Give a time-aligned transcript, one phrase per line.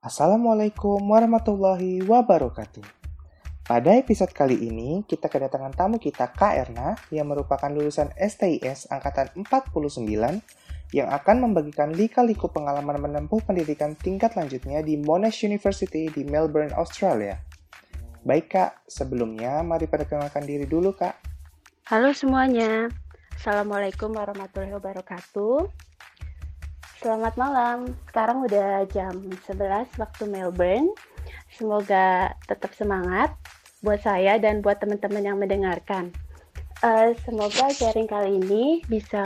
[0.00, 2.80] Assalamualaikum warahmatullahi wabarakatuh.
[3.68, 9.28] Pada episode kali ini, kita kedatangan tamu kita Kak Erna yang merupakan lulusan STIS Angkatan
[9.36, 10.00] 49
[10.96, 17.36] yang akan membagikan lika-liku pengalaman menempuh pendidikan tingkat lanjutnya di Monash University di Melbourne, Australia.
[18.24, 21.12] Baik Kak, sebelumnya mari perkenalkan diri dulu Kak.
[21.92, 22.88] Halo semuanya,
[23.36, 25.89] Assalamualaikum warahmatullahi wabarakatuh.
[27.00, 27.96] Selamat malam.
[28.12, 30.92] Sekarang udah jam 11 waktu Melbourne.
[31.48, 33.32] Semoga tetap semangat
[33.80, 36.12] buat saya dan buat teman-teman yang mendengarkan.
[36.84, 39.24] Uh, semoga sharing kali ini bisa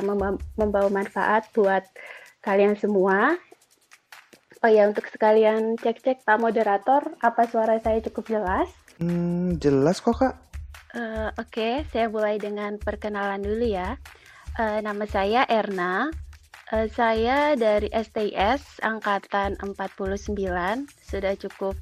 [0.54, 1.82] membawa manfaat buat
[2.46, 3.34] kalian semua.
[4.62, 8.70] Oh ya, untuk sekalian cek-cek Pak Moderator, apa suara saya cukup jelas?
[9.02, 10.38] Hmm, jelas kok, Kak.
[10.94, 13.98] Uh, Oke, okay, saya mulai dengan perkenalan dulu ya.
[14.54, 16.14] Uh, nama saya Erna,
[16.72, 20.32] Uh, saya dari STS angkatan 49,
[21.04, 21.76] sudah cukup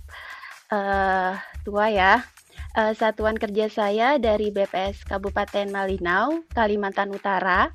[0.75, 2.27] uh, tua ya.
[2.75, 7.71] Uh, satuan kerja saya dari BPS Kabupaten Malinau, Kalimantan Utara,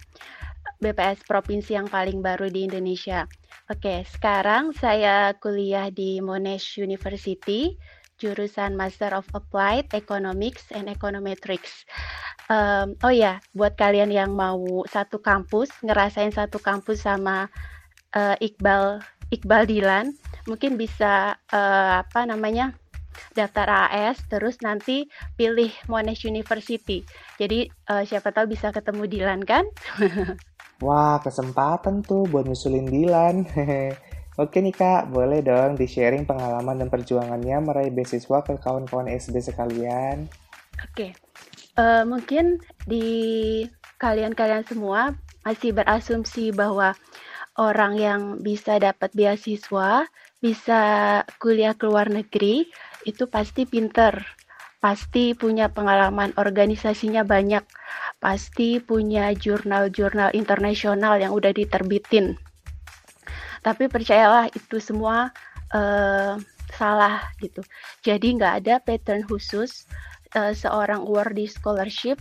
[0.84, 3.24] BPS provinsi yang paling baru di Indonesia.
[3.72, 7.80] Oke, sekarang saya kuliah di Monash University,
[8.20, 11.88] jurusan Master of Applied Economics and Econometrics.
[12.48, 17.52] Um, oh ya, buat kalian yang mau satu kampus, ngerasain satu kampus sama
[18.16, 20.16] uh, Iqbal Iqbal Dilan,
[20.48, 22.72] mungkin bisa uh, apa namanya
[23.36, 27.04] daftar AS, terus nanti pilih Monash University.
[27.36, 29.68] Jadi uh, siapa tahu bisa ketemu Dilan kan?
[30.86, 33.36] Wah, kesempatan tuh buat nyusulin Dilan.
[34.42, 40.30] Oke nih kak, boleh dong di-sharing pengalaman dan perjuangannya meraih beasiswa ke kawan-kawan SD sekalian.
[40.86, 41.18] Oke,
[41.78, 43.66] uh, mungkin di
[43.98, 46.94] kalian-kalian semua masih berasumsi bahwa
[47.58, 50.06] orang yang bisa dapat beasiswa,
[50.38, 50.82] bisa
[51.42, 52.70] kuliah ke luar negeri,
[53.10, 54.22] itu pasti pinter,
[54.78, 57.66] pasti punya pengalaman organisasinya banyak,
[58.22, 62.38] pasti punya jurnal-jurnal internasional yang udah diterbitin.
[63.66, 65.34] Tapi percayalah itu semua
[65.74, 66.38] uh,
[66.78, 67.66] salah gitu.
[68.06, 69.90] Jadi nggak ada pattern khusus
[70.36, 72.20] uh, seorang awardee scholarship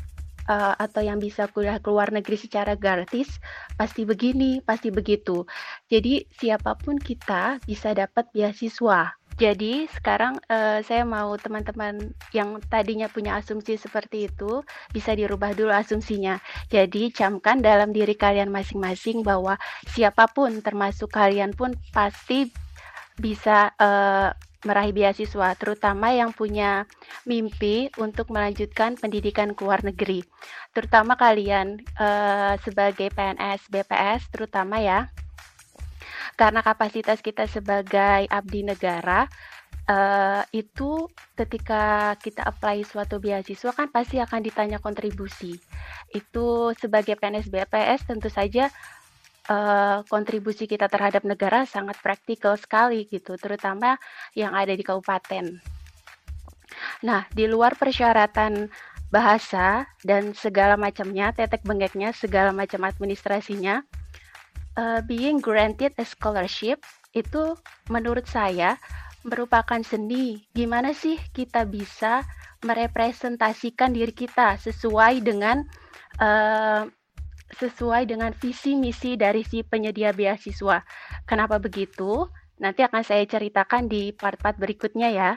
[0.50, 3.38] uh, atau yang bisa kuliah ke luar negeri secara gratis
[3.74, 5.44] pasti begini, pasti begitu.
[5.90, 9.14] Jadi siapa pun kita bisa dapat beasiswa.
[9.36, 14.64] Jadi sekarang uh, saya mau teman-teman yang tadinya punya asumsi seperti itu
[14.96, 16.40] bisa dirubah dulu asumsinya.
[16.72, 19.60] Jadi camkan dalam diri kalian masing-masing bahwa
[19.92, 22.48] siapa pun termasuk kalian pun pasti
[23.20, 24.32] bisa uh,
[24.66, 26.84] meraih beasiswa, terutama yang punya
[27.22, 30.26] mimpi untuk melanjutkan pendidikan ke luar negeri.
[30.74, 35.06] Terutama kalian uh, sebagai PNS, BPS, terutama ya,
[36.36, 39.24] karena kapasitas kita sebagai abdi negara
[39.88, 45.56] uh, itu ketika kita apply suatu beasiswa kan pasti akan ditanya kontribusi.
[46.12, 48.68] Itu sebagai PNS BPS tentu saja
[49.50, 53.98] uh, kontribusi kita terhadap negara sangat praktikal sekali gitu, terutama
[54.34, 55.58] yang ada di kabupaten.
[57.02, 58.68] Nah, di luar persyaratan
[59.08, 63.86] bahasa dan segala macamnya, tetek bengeknya, segala macam administrasinya,
[64.76, 66.82] uh, being granted a scholarship
[67.16, 67.56] itu
[67.88, 68.76] menurut saya
[69.26, 70.46] merupakan seni.
[70.54, 72.22] Gimana sih kita bisa
[72.62, 75.64] merepresentasikan diri kita sesuai dengan
[76.18, 76.88] uh,
[77.54, 80.82] sesuai dengan visi misi dari si penyedia beasiswa.
[81.22, 82.26] Kenapa begitu?
[82.58, 85.30] Nanti akan saya ceritakan di part-part berikutnya ya.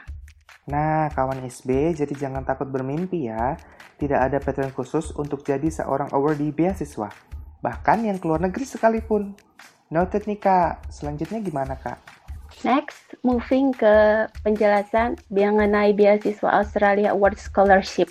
[0.70, 3.58] Nah, kawan SB, jadi jangan takut bermimpi ya.
[4.00, 7.12] Tidak ada pattern khusus untuk jadi seorang awardee beasiswa.
[7.60, 9.36] Bahkan yang keluar negeri sekalipun.
[9.92, 11.98] Noted nih kak, selanjutnya gimana kak?
[12.62, 18.08] Next, moving ke penjelasan mengenai beasiswa Australia Award Scholarship.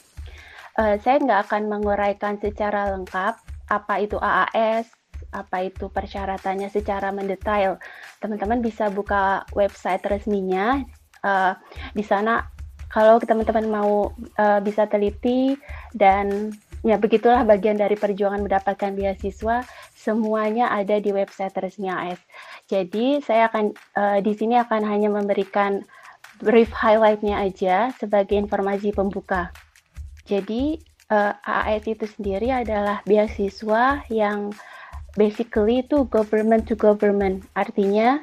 [0.78, 4.90] Uh, saya nggak akan menguraikan secara lengkap apa itu AAS,
[5.30, 7.78] apa itu persyaratannya secara mendetail.
[8.18, 10.82] Teman-teman bisa buka website resminya.
[11.20, 11.54] Uh,
[11.94, 12.48] di sana
[12.90, 14.10] kalau teman-teman mau
[14.42, 15.54] uh, bisa teliti
[15.94, 16.50] dan
[16.82, 22.18] ya begitulah bagian dari perjuangan mendapatkan beasiswa semuanya ada di website resmi AS.
[22.66, 25.86] Jadi saya akan uh, di sini akan hanya memberikan
[26.40, 29.52] brief highlightnya aja sebagai informasi pembuka.
[30.24, 30.80] Jadi
[31.10, 34.54] uh, itu sendiri adalah beasiswa yang
[35.18, 37.46] basically itu government to government.
[37.58, 38.22] Artinya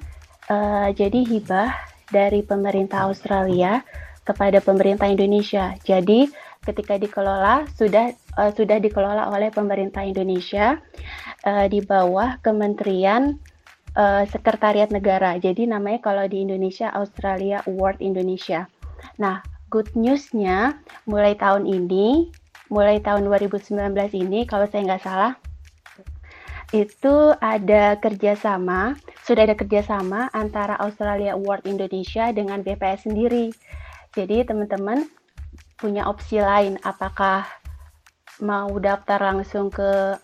[0.48, 1.74] uh, jadi hibah
[2.10, 3.82] dari pemerintah Australia
[4.22, 5.74] kepada pemerintah Indonesia.
[5.82, 6.30] Jadi
[6.66, 10.78] ketika dikelola sudah uh, sudah dikelola oleh pemerintah Indonesia
[11.46, 13.38] uh, di bawah Kementerian
[13.94, 15.38] uh, sekretariat negara.
[15.38, 18.66] Jadi namanya kalau di Indonesia Australia Award Indonesia.
[19.22, 20.74] Nah, good newsnya
[21.06, 22.30] mulai tahun ini,
[22.68, 25.32] mulai tahun 2019 ini, kalau saya nggak salah,
[26.74, 33.54] itu ada kerjasama, sudah ada kerjasama antara Australia Award Indonesia dengan BPS sendiri.
[34.10, 35.06] Jadi teman-teman
[35.78, 37.46] punya opsi lain, apakah
[38.42, 40.18] mau daftar langsung ke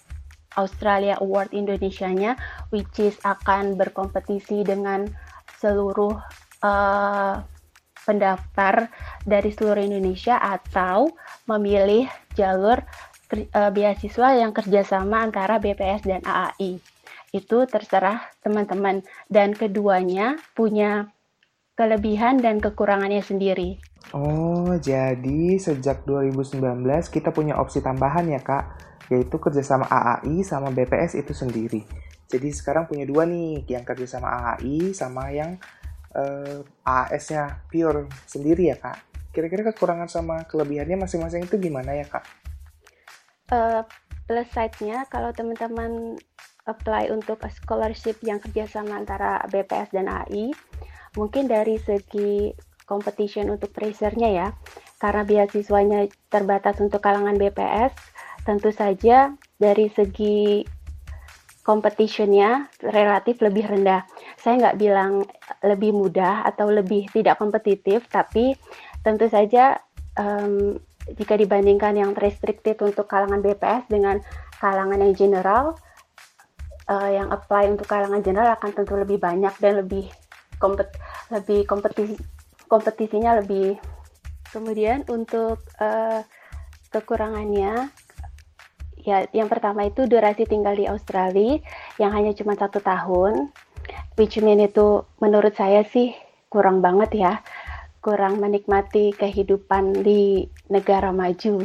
[0.59, 2.37] Australia Award Indonesia-nya,
[2.75, 5.09] which is akan berkompetisi dengan
[5.63, 6.19] seluruh
[6.67, 7.39] uh,
[8.03, 8.91] pendaftar
[9.23, 11.11] dari seluruh Indonesia atau
[11.47, 12.83] memilih jalur
[13.33, 16.79] uh, beasiswa yang kerjasama antara BPS dan AAI.
[17.33, 19.01] Itu terserah teman-teman.
[19.31, 21.09] Dan keduanya punya
[21.73, 23.81] kelebihan dan kekurangannya sendiri.
[24.13, 26.61] Oh, jadi sejak 2019
[27.09, 28.77] kita punya opsi tambahan ya kak,
[29.09, 31.81] yaitu kerjasama AAI sama BPS itu sendiri.
[32.29, 35.57] Jadi sekarang punya dua nih, yang kerjasama AAI sama yang
[36.17, 38.99] uh, eh, AS-nya pure sendiri ya kak.
[39.33, 42.25] Kira-kira kekurangan sama kelebihannya masing-masing itu gimana ya kak?
[43.53, 43.83] uh,
[44.25, 46.17] plus side-nya kalau teman-teman
[46.65, 50.55] apply untuk scholarship yang kerjasama antara BPS dan AI,
[51.19, 52.55] mungkin dari segi
[52.87, 54.49] competition untuk pressure-nya ya,
[55.03, 57.93] karena beasiswanya terbatas untuk kalangan BPS,
[58.47, 60.63] tentu saja dari segi
[61.63, 64.03] competition-nya relatif lebih rendah.
[64.39, 65.23] Saya nggak bilang
[65.63, 68.59] lebih mudah atau lebih tidak kompetitif, tapi
[69.07, 69.79] tentu saja
[70.19, 70.79] um,
[71.15, 74.19] jika dibandingkan yang restricted untuk kalangan BPS dengan
[74.59, 75.79] kalangan yang general,
[76.91, 80.07] uh, yang apply untuk kalangan general akan tentu lebih banyak dan lebih
[80.59, 80.91] kompet
[81.31, 82.19] lebih kompetisi
[82.67, 83.79] kompetisinya lebih.
[84.53, 86.21] Kemudian untuk uh,
[86.93, 87.89] kekurangannya,
[89.03, 91.59] ya yang pertama itu durasi tinggal di Australia
[91.99, 93.51] yang hanya cuma satu tahun,
[94.19, 96.15] which mean itu menurut saya sih
[96.51, 97.33] kurang banget ya
[98.03, 101.63] kurang menikmati kehidupan di negara maju.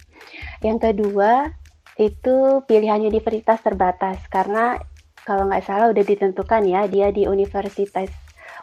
[0.66, 1.48] yang kedua,
[1.96, 4.76] itu pilihan universitas terbatas karena
[5.24, 8.12] kalau nggak salah udah ditentukan ya dia di Universitas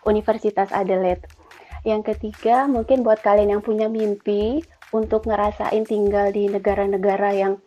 [0.05, 1.25] Universitas Adelaide.
[1.81, 4.61] Yang ketiga, mungkin buat kalian yang punya mimpi
[4.93, 7.59] untuk ngerasain tinggal di negara-negara yang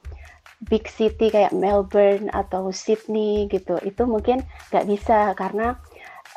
[0.69, 5.81] big city kayak Melbourne atau Sydney gitu, itu mungkin nggak bisa karena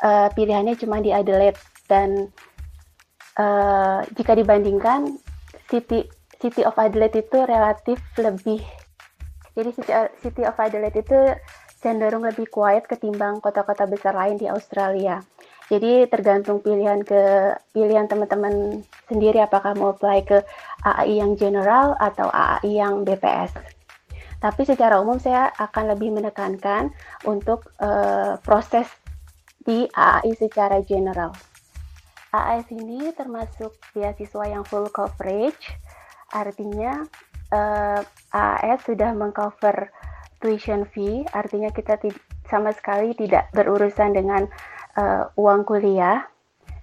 [0.00, 1.60] uh, pilihannya cuma di Adelaide
[1.90, 2.32] dan
[3.36, 5.20] uh, jika dibandingkan
[5.68, 6.08] City
[6.40, 8.64] City of Adelaide itu relatif lebih
[9.54, 11.18] jadi City, City of Adelaide itu
[11.78, 15.22] cenderung lebih quiet ketimbang kota-kota besar lain di Australia.
[15.70, 20.38] Jadi tergantung pilihan ke pilihan teman-teman sendiri apakah mau apply ke
[20.84, 23.73] AAI yang general atau AAI yang BPS.
[24.44, 26.92] Tapi secara umum saya akan lebih menekankan
[27.24, 28.84] untuk uh, proses
[29.64, 31.32] di AAI secara general.
[32.28, 35.72] AAS ini termasuk beasiswa yang full coverage,
[36.34, 37.08] artinya
[37.54, 39.88] uh, eh, AAS sudah mengcover
[40.42, 41.96] tuition fee, artinya kita
[42.50, 44.44] sama sekali tidak berurusan dengan
[45.00, 46.26] uh, uang kuliah.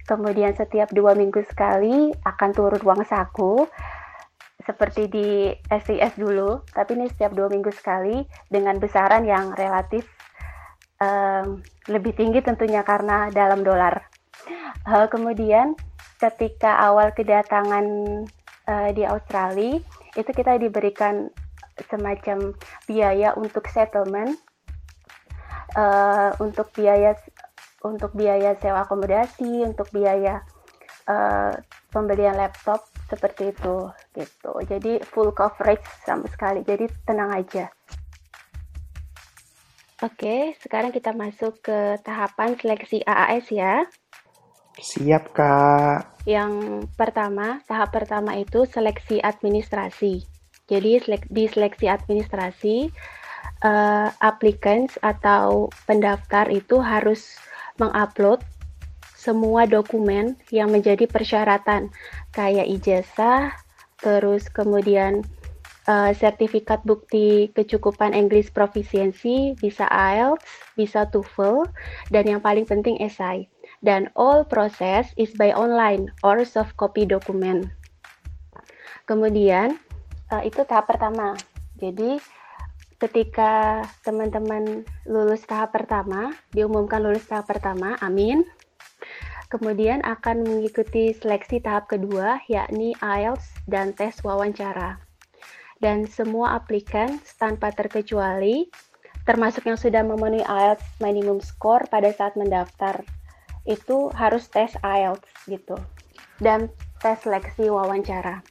[0.10, 3.70] Kemudian setiap dua minggu sekali akan turun uang saku,
[4.72, 5.28] seperti di
[5.68, 10.08] SIS dulu, tapi ini setiap dua minggu sekali dengan besaran yang relatif
[11.04, 11.60] um,
[11.92, 14.08] lebih tinggi tentunya karena dalam dolar.
[14.88, 15.76] Uh, kemudian
[16.24, 17.86] ketika awal kedatangan
[18.72, 19.84] uh, di Australia
[20.16, 21.28] itu kita diberikan
[21.92, 22.56] semacam
[22.88, 24.40] biaya untuk settlement,
[25.76, 27.18] uh, untuk biaya
[27.82, 30.46] untuk biaya sewa akomodasi, untuk biaya
[31.10, 31.58] uh,
[31.90, 34.54] pembelian laptop seperti itu gitu.
[34.64, 36.64] Jadi full coverage sama sekali.
[36.64, 37.68] Jadi tenang aja.
[40.02, 43.86] Oke, sekarang kita masuk ke tahapan seleksi AAS ya.
[44.82, 46.26] Siap, Kak.
[46.26, 50.26] Yang pertama, tahap pertama itu seleksi administrasi.
[50.66, 52.90] Jadi di seleksi administrasi,
[53.62, 57.38] uh, applicants atau pendaftar itu harus
[57.78, 58.42] mengupload
[59.22, 61.94] semua dokumen yang menjadi persyaratan,
[62.34, 63.54] kayak ijazah,
[64.02, 65.22] terus kemudian
[65.86, 70.42] uh, sertifikat bukti kecukupan English proficiency, bisa IELTS,
[70.74, 71.70] bisa TOEFL,
[72.10, 73.46] dan yang paling penting esai
[73.86, 77.70] dan all process is by online or soft copy document.
[79.10, 79.82] Kemudian
[80.30, 81.34] uh, itu tahap pertama.
[81.82, 82.22] Jadi
[83.02, 88.46] ketika teman-teman lulus tahap pertama, diumumkan lulus tahap pertama, amin.
[89.52, 94.96] Kemudian akan mengikuti seleksi tahap kedua, yakni IELTS dan tes wawancara.
[95.84, 98.72] Dan semua aplikan tanpa terkecuali
[99.28, 103.04] termasuk yang sudah memenuhi IELTS minimum score pada saat mendaftar
[103.68, 105.78] itu harus tes IELTS gitu
[106.42, 106.72] dan
[107.04, 108.42] tes seleksi wawancara.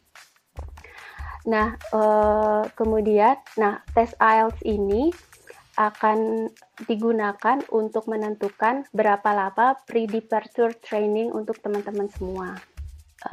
[1.48, 5.10] Nah, eh, kemudian, nah tes IELTS ini
[5.80, 6.52] akan
[6.84, 12.60] digunakan untuk menentukan berapa lama pre-departure training untuk teman-teman semua.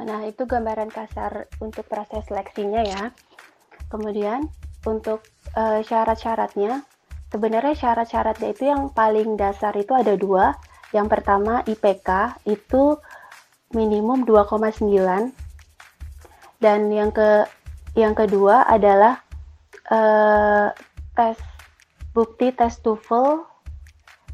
[0.00, 3.12] Nah, itu gambaran kasar untuk proses seleksinya ya.
[3.92, 4.48] Kemudian,
[4.88, 6.88] untuk uh, syarat-syaratnya,
[7.28, 10.56] sebenarnya syarat-syaratnya itu yang paling dasar itu ada dua.
[10.96, 12.96] Yang pertama IPK itu
[13.76, 14.88] minimum 2,9
[16.64, 17.44] dan yang ke
[17.92, 19.20] yang kedua adalah
[19.92, 20.72] uh,
[21.12, 21.36] tes
[22.18, 23.46] bukti tes TOEFL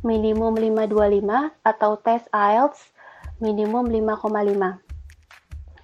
[0.09, 2.81] minimum 525 atau tes IELTS
[3.45, 4.81] minimum 5,5.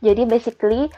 [0.00, 0.88] Jadi basically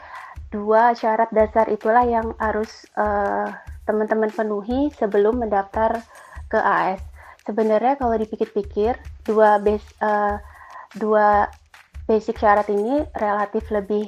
[0.47, 3.51] dua syarat dasar itulah yang harus uh,
[3.83, 5.99] teman-teman penuhi sebelum mendaftar
[6.47, 7.03] ke AS.
[7.43, 8.95] Sebenarnya kalau dipikir-pikir
[9.27, 10.39] dua base uh,
[10.95, 11.51] dua
[12.07, 14.07] basic syarat ini relatif lebih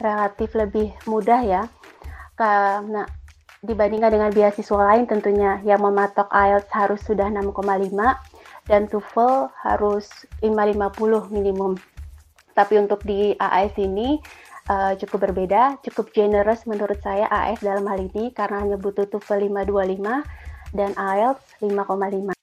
[0.00, 1.62] relatif lebih mudah ya
[2.40, 3.04] karena
[3.64, 7.94] dibandingkan dengan beasiswa lain tentunya yang mematok IELTS harus sudah 6,5
[8.66, 10.06] dan TOEFL harus
[10.42, 11.78] 550 minimum.
[12.52, 14.18] Tapi untuk di AS ini
[14.68, 19.48] uh, cukup berbeda, cukup generous menurut saya AS dalam hal ini karena hanya butuh TOEFL
[19.52, 22.36] 525 dan IELTS 5,5.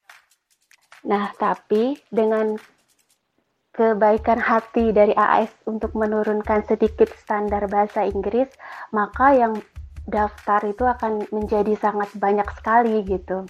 [1.03, 2.55] Nah, tapi dengan
[3.73, 8.47] kebaikan hati dari AS untuk menurunkan sedikit standar bahasa Inggris,
[8.93, 9.57] maka yang
[10.03, 13.47] daftar itu akan menjadi sangat banyak sekali gitu.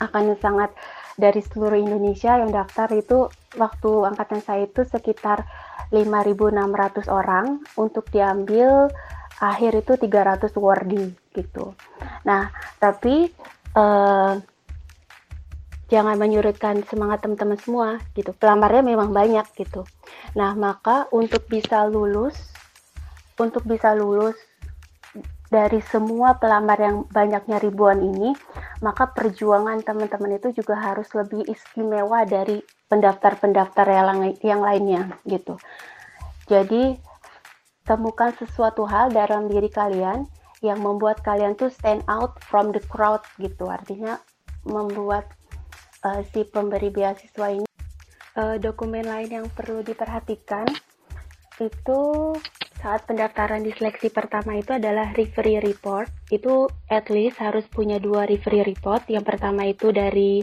[0.00, 0.74] Akan sangat
[1.16, 5.44] dari seluruh Indonesia yang daftar itu waktu angkatan saya itu sekitar
[5.92, 8.88] 5.600 orang untuk diambil
[9.40, 11.76] akhir itu 300 wording gitu.
[12.24, 12.48] Nah,
[12.80, 13.28] tapi
[13.76, 14.34] eh,
[15.92, 18.32] jangan menyurutkan semangat teman-teman semua gitu.
[18.32, 19.84] Pelamarnya memang banyak gitu.
[20.32, 22.56] Nah, maka untuk bisa lulus,
[23.36, 24.36] untuk bisa lulus
[25.52, 28.32] dari semua pelamar yang banyaknya ribuan ini,
[28.80, 33.84] maka perjuangan teman-teman itu juga harus lebih istimewa dari pendaftar-pendaftar
[34.40, 35.60] yang, lainnya gitu.
[36.48, 36.96] Jadi
[37.84, 40.24] temukan sesuatu hal dalam diri kalian
[40.64, 43.68] yang membuat kalian tuh stand out from the crowd gitu.
[43.68, 44.16] Artinya
[44.64, 45.28] membuat
[46.00, 47.68] uh, si pemberi beasiswa ini.
[48.32, 50.64] Uh, dokumen lain yang perlu diperhatikan
[51.60, 52.32] itu
[52.80, 56.08] saat pendaftaran di seleksi pertama itu adalah referee report.
[56.32, 59.06] Itu at least harus punya dua referee report.
[59.10, 60.40] Yang pertama itu dari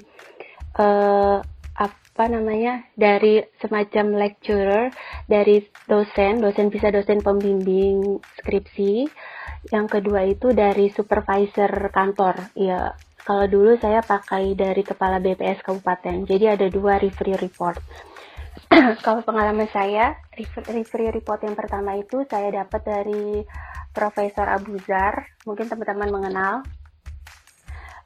[0.77, 1.39] uh,
[1.79, 4.91] apa namanya dari semacam lecturer
[5.23, 9.07] dari dosen dosen bisa dosen pembimbing skripsi
[9.71, 12.91] yang kedua itu dari supervisor kantor ya
[13.29, 17.77] kalau dulu saya pakai dari kepala BPS kabupaten, jadi ada dua referee report.
[19.05, 20.15] Kalau pengalaman saya,
[20.67, 23.43] referee report yang pertama itu saya dapat dari
[23.91, 26.53] Profesor Abuzar, mungkin teman-teman mengenal.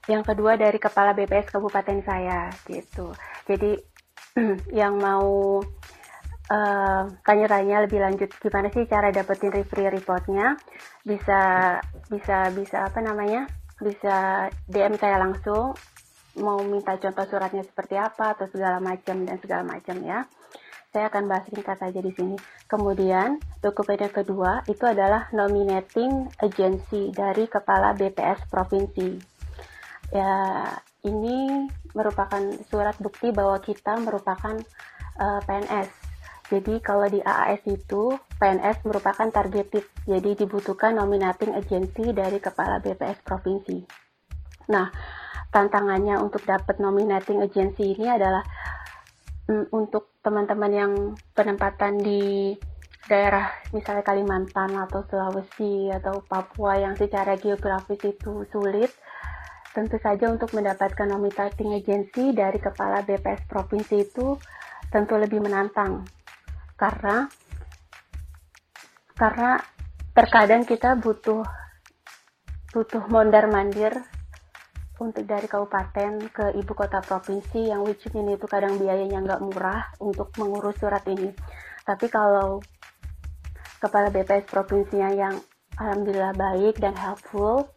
[0.10, 3.14] Yang kedua dari kepala BPS kabupaten saya, gitu.
[3.48, 3.80] Jadi
[4.82, 5.62] yang mau
[6.50, 10.58] uh, tanya-tanya lebih lanjut gimana sih cara dapetin referee reportnya,
[11.06, 11.78] bisa
[12.10, 13.48] bisa bisa apa namanya?
[13.84, 15.76] bisa DM saya langsung
[16.40, 20.24] mau minta contoh suratnya seperti apa atau segala macam dan segala macam ya.
[20.94, 22.38] Saya akan bahas ringkas saja di sini.
[22.70, 29.18] Kemudian, dokumen yang kedua itu adalah nominating agency dari kepala BPS provinsi.
[30.14, 30.70] Ya,
[31.02, 31.66] ini
[31.98, 34.62] merupakan surat bukti bahwa kita merupakan
[35.18, 36.14] uh, eh, PNS
[36.54, 43.26] jadi kalau di AAS itu PNS merupakan targeted, jadi dibutuhkan nominating agency dari kepala BPS
[43.26, 43.82] provinsi.
[44.70, 44.94] Nah,
[45.50, 48.46] tantangannya untuk dapat nominating agency ini adalah
[49.50, 50.94] mm, untuk teman-teman yang
[51.36, 52.56] penempatan di
[53.12, 58.88] daerah misalnya Kalimantan atau Sulawesi atau Papua yang secara geografis itu sulit,
[59.76, 64.40] tentu saja untuk mendapatkan nominating agency dari kepala BPS provinsi itu
[64.88, 66.08] tentu lebih menantang.
[66.80, 67.28] Karena
[69.20, 69.60] karena
[70.16, 71.44] terkadang kita butuh
[72.72, 73.94] butuh mondar mandir
[75.02, 79.90] untuk dari kabupaten ke ibu kota provinsi yang which mean itu kadang biayanya nggak murah
[79.98, 81.34] untuk mengurus surat ini
[81.84, 82.64] tapi kalau
[83.84, 85.36] kepala BPS provinsinya yang
[85.76, 87.68] alhamdulillah baik dan helpful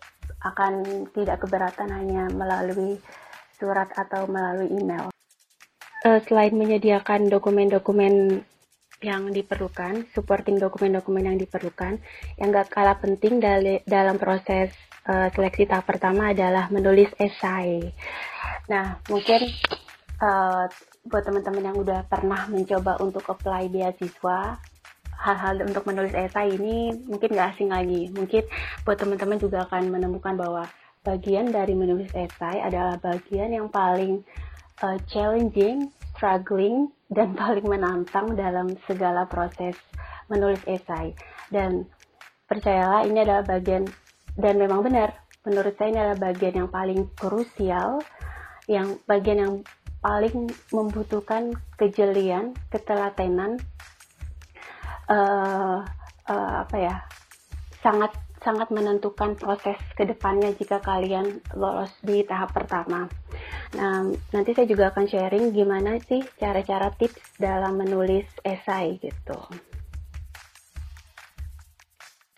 [0.47, 3.03] akan tidak keberatan hanya melalui
[3.59, 5.11] surat atau melalui email.
[6.07, 8.47] Uh, selain menyediakan dokumen-dokumen
[9.03, 11.99] yang diperlukan, supporting dokumen-dokumen yang diperlukan.
[12.39, 13.43] Yang gak kalah penting
[13.85, 14.71] dalam proses
[15.07, 17.83] uh, seleksi tahap pertama adalah menulis esai.
[18.67, 19.47] Nah, mungkin
[20.21, 20.67] uh,
[21.07, 24.59] buat teman-teman yang udah pernah mencoba untuk apply beasiswa,
[25.17, 28.11] hal-hal untuk menulis esai ini mungkin gak asing lagi.
[28.13, 28.45] Mungkin
[28.83, 30.67] buat teman-teman juga akan menemukan bahwa
[31.07, 34.27] bagian dari menulis esai adalah bagian yang paling
[34.83, 39.79] uh, challenging, struggling, dan paling menantang dalam segala proses
[40.27, 41.15] menulis esai.
[41.47, 41.87] Dan
[42.51, 43.87] percayalah ini adalah bagian
[44.37, 48.03] dan memang benar menurut saya ini adalah bagian yang paling krusial,
[48.67, 49.55] yang bagian yang
[50.03, 53.63] paling membutuhkan kejelian, ketelatenan,
[55.07, 55.87] uh,
[56.27, 56.95] uh, apa ya,
[57.81, 58.13] sangat
[58.43, 63.11] sangat menentukan proses ke depannya jika kalian lolos di tahap pertama.
[63.75, 69.39] Nah, nanti saya juga akan sharing gimana sih cara-cara tips dalam menulis esai gitu.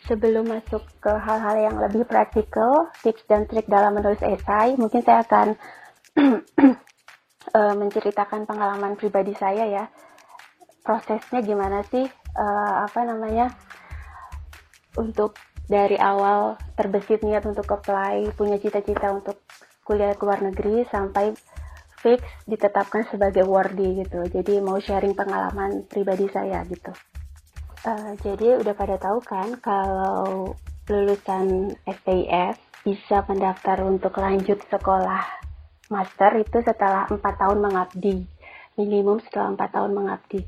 [0.09, 5.21] Sebelum masuk ke hal-hal yang lebih praktikal, tips dan trik dalam menulis esai, mungkin saya
[5.21, 5.53] akan
[7.61, 9.85] eh, menceritakan pengalaman pribadi saya ya.
[10.81, 12.01] Prosesnya gimana sih,
[12.33, 13.53] uh, apa namanya,
[14.97, 15.37] untuk
[15.69, 19.45] dari awal terbesit niat untuk apply, punya cita-cita untuk
[19.85, 21.37] kuliah ke luar negeri sampai
[22.01, 24.25] fix ditetapkan sebagai wardi gitu.
[24.25, 26.89] Jadi mau sharing pengalaman pribadi saya gitu.
[27.79, 30.51] Uh, jadi udah pada tahu kan kalau
[30.91, 35.23] lulusan STIS bisa mendaftar untuk lanjut sekolah
[35.87, 38.27] master itu setelah empat tahun mengabdi
[38.75, 40.43] minimum setelah empat tahun mengabdi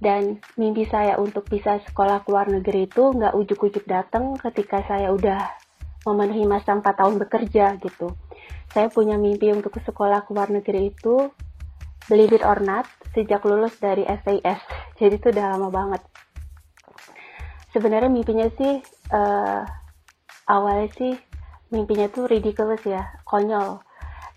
[0.00, 5.12] dan mimpi saya untuk bisa sekolah ke luar negeri itu nggak ujuk-ujuk datang ketika saya
[5.12, 5.40] udah
[6.08, 8.16] memenuhi masa 4 tahun bekerja gitu.
[8.72, 11.28] Saya punya mimpi untuk sekolah ke luar negeri itu
[12.08, 14.60] believe it or not sejak lulus dari SIS.
[14.98, 16.00] Jadi itu udah lama banget.
[17.70, 18.82] Sebenarnya mimpinya sih
[19.14, 19.62] uh,
[20.50, 21.14] awalnya sih
[21.70, 23.78] mimpinya tuh ridiculous ya, konyol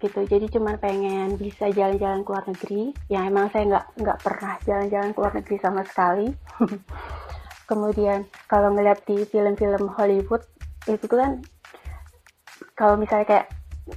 [0.04, 0.20] gitu.
[0.28, 2.84] Jadi cuma pengen bisa jalan-jalan ke luar negeri.
[3.08, 6.28] Yang emang saya nggak nggak pernah jalan-jalan ke luar negeri sama sekali.
[7.70, 10.44] Kemudian kalau ngeliat di film-film Hollywood
[10.86, 11.40] itu kan
[12.76, 13.48] kalau misalnya kayak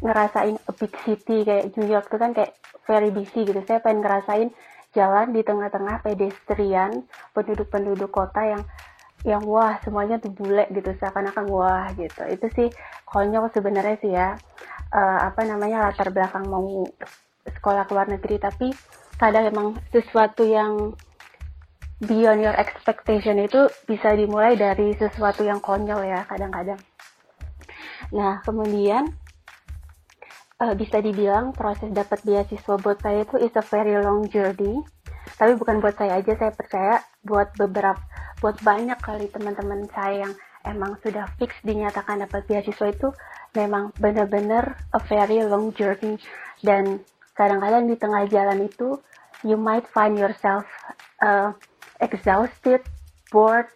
[0.01, 2.55] ngerasain a big city kayak New York itu kan kayak
[2.87, 3.59] very busy gitu.
[3.67, 4.49] Saya pengen ngerasain
[4.95, 7.05] jalan di tengah-tengah pedestrian
[7.37, 8.63] penduduk-penduduk kota yang
[9.27, 12.69] yang wah semuanya tuh bule gitu seakan-akan wah gitu itu sih
[13.03, 14.39] konyol sebenarnya sih ya
[14.95, 16.87] uh, apa namanya latar belakang mau
[17.43, 18.71] sekolah ke luar negeri tapi
[19.19, 20.95] kadang emang sesuatu yang
[21.99, 26.79] beyond your expectation itu bisa dimulai dari sesuatu yang konyol ya kadang-kadang.
[28.13, 29.09] Nah kemudian
[30.61, 34.85] uh, bisa dibilang proses dapat beasiswa buat saya itu is a very long journey.
[35.37, 37.99] Tapi bukan buat saya aja, saya percaya buat beberapa,
[38.41, 40.35] buat banyak kali teman-teman saya yang
[40.67, 43.09] emang sudah fix dinyatakan dapat beasiswa itu
[43.57, 46.21] memang benar-benar a very long journey.
[46.61, 47.01] Dan
[47.33, 49.01] kadang-kadang di tengah jalan itu
[49.47, 50.67] you might find yourself
[51.25, 51.55] uh,
[52.03, 52.85] exhausted,
[53.33, 53.71] bored,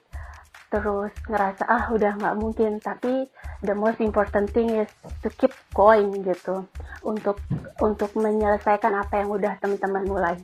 [0.68, 2.82] terus ngerasa ah udah nggak mungkin.
[2.82, 3.30] Tapi
[3.64, 4.90] the most important thing is
[5.24, 6.68] to keep going gitu
[7.00, 7.40] untuk
[7.80, 10.36] untuk menyelesaikan apa yang udah teman-teman mulai.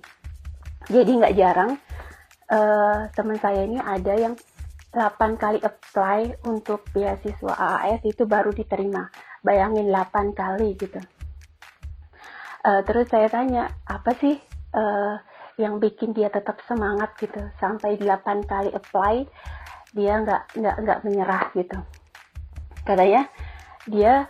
[0.88, 1.76] Jadi nggak jarang
[2.50, 4.34] uh, teman saya ini ada yang
[4.96, 9.12] 8 kali apply untuk beasiswa AAS itu baru diterima.
[9.44, 11.00] Bayangin 8 kali gitu.
[12.66, 14.34] Uh, terus saya tanya, apa sih
[14.74, 15.14] uh,
[15.60, 19.24] yang bikin dia tetap semangat gitu sampai 8 kali apply
[19.96, 21.78] dia nggak nggak nggak menyerah gitu.
[22.84, 23.28] Katanya
[23.88, 24.28] dia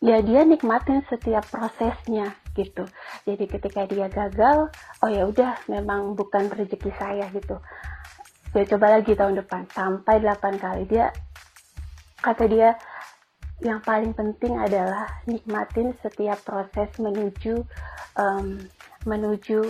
[0.00, 2.84] ya dia nikmatin setiap prosesnya gitu.
[3.26, 4.70] Jadi ketika dia gagal,
[5.02, 7.58] oh ya udah memang bukan rezeki saya gitu
[8.50, 11.14] dia coba lagi tahun depan sampai 8 kali dia
[12.18, 12.74] kata dia
[13.62, 17.62] yang paling penting adalah nikmatin setiap proses menuju
[18.18, 18.58] um,
[19.06, 19.62] menuju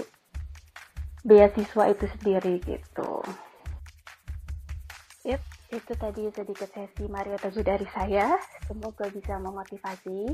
[1.27, 3.21] beasiswa itu sendiri gitu.
[5.29, 5.43] Yep,
[5.77, 8.41] itu tadi sedikit sesi Mario Teguh dari saya.
[8.65, 10.33] Semoga bisa memotivasi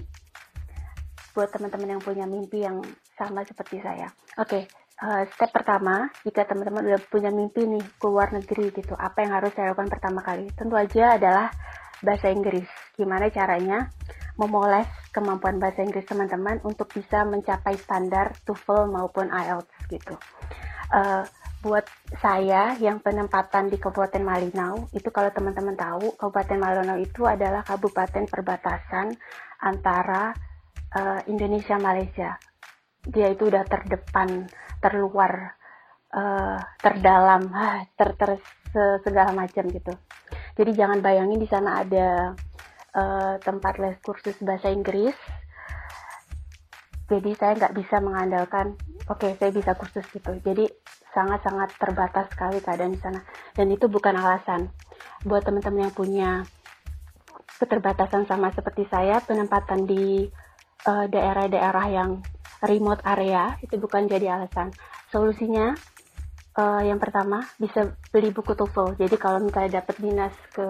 [1.36, 2.80] buat teman-teman yang punya mimpi yang
[3.12, 4.08] sama seperti saya.
[4.40, 4.62] Oke, okay,
[5.04, 9.36] uh, step pertama, jika teman-teman udah punya mimpi nih ke luar negeri gitu, apa yang
[9.36, 10.48] harus saya lakukan pertama kali?
[10.56, 11.52] Tentu aja adalah
[12.00, 12.68] bahasa Inggris.
[12.96, 13.92] Gimana caranya
[14.40, 20.16] memoles kemampuan bahasa Inggris teman-teman untuk bisa mencapai standar TOEFL maupun IELTS gitu.
[20.88, 21.24] Uh,
[21.64, 21.82] buat
[22.22, 28.28] saya yang penempatan di Kabupaten Malinau, itu kalau teman-teman tahu, Kabupaten Malinau itu adalah kabupaten
[28.28, 29.16] perbatasan
[29.58, 30.30] antara
[30.96, 32.40] uh, Indonesia Malaysia.
[33.04, 34.48] Dia itu udah terdepan
[34.80, 35.54] terluar
[36.16, 37.52] uh, terdalam,
[37.98, 38.40] ter, ter
[39.04, 39.92] segala macam gitu.
[40.56, 42.36] Jadi jangan bayangin di sana ada
[42.96, 45.16] uh, tempat les kursus bahasa Inggris.
[47.06, 48.74] Jadi saya nggak bisa mengandalkan,
[49.06, 50.36] oke okay, saya bisa kursus gitu.
[50.42, 50.66] Jadi
[51.14, 53.20] sangat-sangat terbatas sekali keadaan di sana.
[53.54, 54.68] Dan itu bukan alasan
[55.24, 56.44] buat teman-teman yang punya
[57.56, 60.28] keterbatasan sama seperti saya, penempatan di
[60.86, 62.10] daerah-daerah uh, yang
[62.62, 64.70] remote area itu bukan jadi alasan.
[65.10, 65.74] Solusinya
[66.56, 68.96] uh, yang pertama bisa beli buku TOEFL.
[68.96, 70.66] Jadi kalau misalnya dapat dinas ke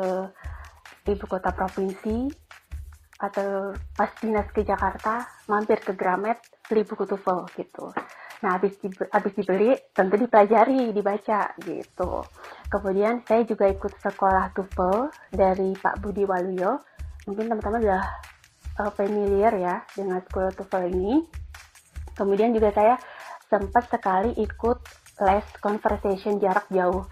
[1.07, 2.27] ibu kota provinsi
[3.17, 6.37] atau pas dinas ke Jakarta, mampir ke Gramet,
[6.69, 7.95] beli buku TOEFL gitu.
[8.45, 12.21] Nah, habis, di, habis dibeli, tentu dipelajari, dibaca gitu.
[12.69, 14.99] Kemudian saya juga ikut sekolah TOEFL
[15.33, 16.85] dari Pak Budi Waluyo.
[17.25, 18.05] Mungkin teman-teman sudah
[18.81, 21.15] uh, familiar ya dengan sekolah TOEFL ini.
[22.17, 22.97] Kemudian juga saya
[23.47, 24.79] sempat sekali ikut
[25.21, 27.05] les conversation jarak jauh.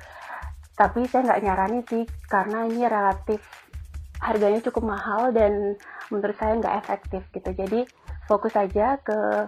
[0.74, 3.40] Tapi saya nggak nyarani sih, karena ini relatif
[4.18, 5.76] harganya cukup mahal dan
[6.08, 7.50] menurut saya nggak efektif gitu.
[7.54, 7.80] Jadi
[8.26, 9.46] fokus saja ke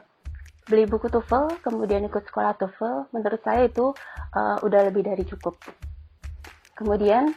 [0.66, 3.94] beli buku TOEFL, kemudian ikut sekolah TOEFL, menurut saya itu
[4.34, 5.56] uh, udah lebih dari cukup.
[6.76, 7.32] Kemudian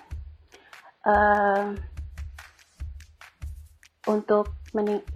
[1.08, 1.72] uh,
[4.08, 4.56] untuk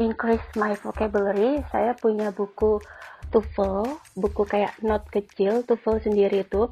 [0.01, 2.81] increase my vocabulary, saya punya buku
[3.31, 3.87] TOEFL,
[4.19, 6.69] buku kayak note kecil TOEFL sendiri itu.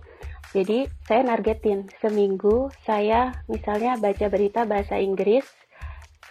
[0.51, 5.47] Jadi saya nargetin seminggu saya misalnya baca berita bahasa Inggris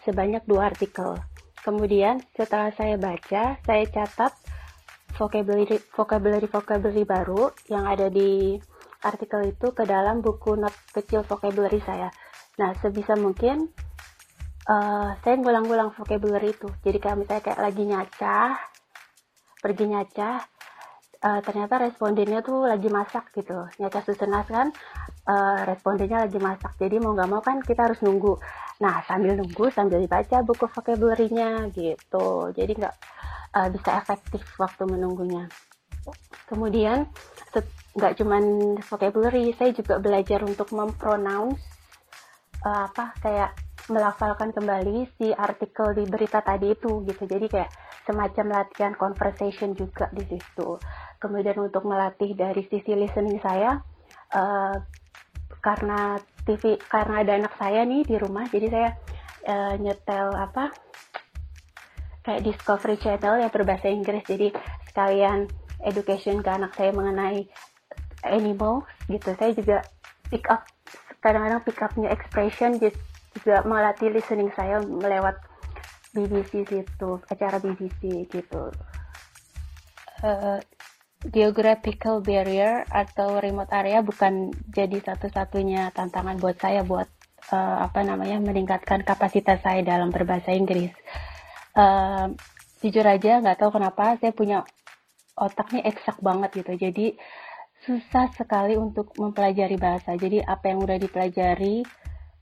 [0.05, 1.16] sebanyak dua artikel.
[1.64, 4.33] Kemudian setelah saya baca, saya catat
[5.16, 8.57] vocabulary vocabulary vocabulary baru yang ada di
[9.01, 12.12] artikel itu ke dalam buku not kecil vocabulary saya.
[12.61, 13.73] Nah, sebisa mungkin
[14.68, 16.68] uh, saya ngulang-ngulang vocabulary itu.
[16.85, 18.51] Jadi kalau misalnya kayak lagi nyacah,
[19.61, 20.37] pergi nyacah,
[21.25, 23.68] uh, ternyata respondennya tuh lagi masak gitu.
[23.81, 24.68] Nyacah susunas kan,
[25.29, 26.77] uh, respondennya lagi masak.
[26.77, 28.37] Jadi mau nggak mau kan kita harus nunggu.
[28.81, 32.51] Nah, sambil nunggu, sambil dibaca buku vocabulary-nya gitu.
[32.57, 32.96] Jadi nggak
[33.57, 35.49] uh, bisa efektif waktu menunggunya.
[36.49, 37.07] Kemudian
[37.90, 38.42] nggak cuman
[38.87, 41.80] vocabulary, saya juga belajar untuk mempronounce
[42.64, 43.51] uh, apa kayak
[43.90, 47.25] melafalkan kembali si artikel di berita tadi itu gitu.
[47.27, 47.70] Jadi kayak
[48.07, 50.79] semacam latihan conversation juga di situ.
[51.20, 53.81] Kemudian untuk melatih dari sisi listening saya
[54.35, 54.77] uh,
[55.61, 56.16] karena
[56.49, 58.90] TV karena ada anak saya nih di rumah, jadi saya
[59.46, 60.73] uh, nyetel apa
[62.25, 64.53] kayak Discovery Channel yang berbahasa Inggris jadi
[64.92, 65.49] sekalian
[65.85, 67.49] education ke anak saya mengenai
[68.29, 69.81] animals gitu saya juga
[70.29, 70.68] pick up
[71.20, 75.37] kadang-kadang pick upnya expression juga melatih listening saya melewat
[76.11, 78.74] BBC situ acara BBC gitu.
[80.20, 80.59] Uh,
[81.30, 87.06] geographical barrier atau remote area bukan jadi satu-satunya tantangan buat saya buat
[87.52, 90.90] uh, apa namanya meningkatkan kapasitas saya dalam berbahasa Inggris.
[91.76, 92.33] Uh,
[92.80, 94.64] jujur aja nggak tahu kenapa saya punya
[95.37, 96.72] otaknya eksak banget gitu.
[96.76, 97.06] Jadi
[97.85, 100.16] susah sekali untuk mempelajari bahasa.
[100.16, 101.85] Jadi apa yang udah dipelajari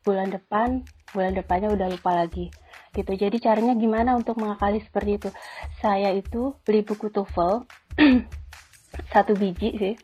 [0.03, 2.49] bulan depan bulan depannya udah lupa lagi
[2.97, 3.13] gitu.
[3.15, 5.29] Jadi caranya gimana untuk mengakali seperti itu?
[5.81, 7.65] Saya itu beli buku TOEFL
[9.13, 9.95] satu biji sih.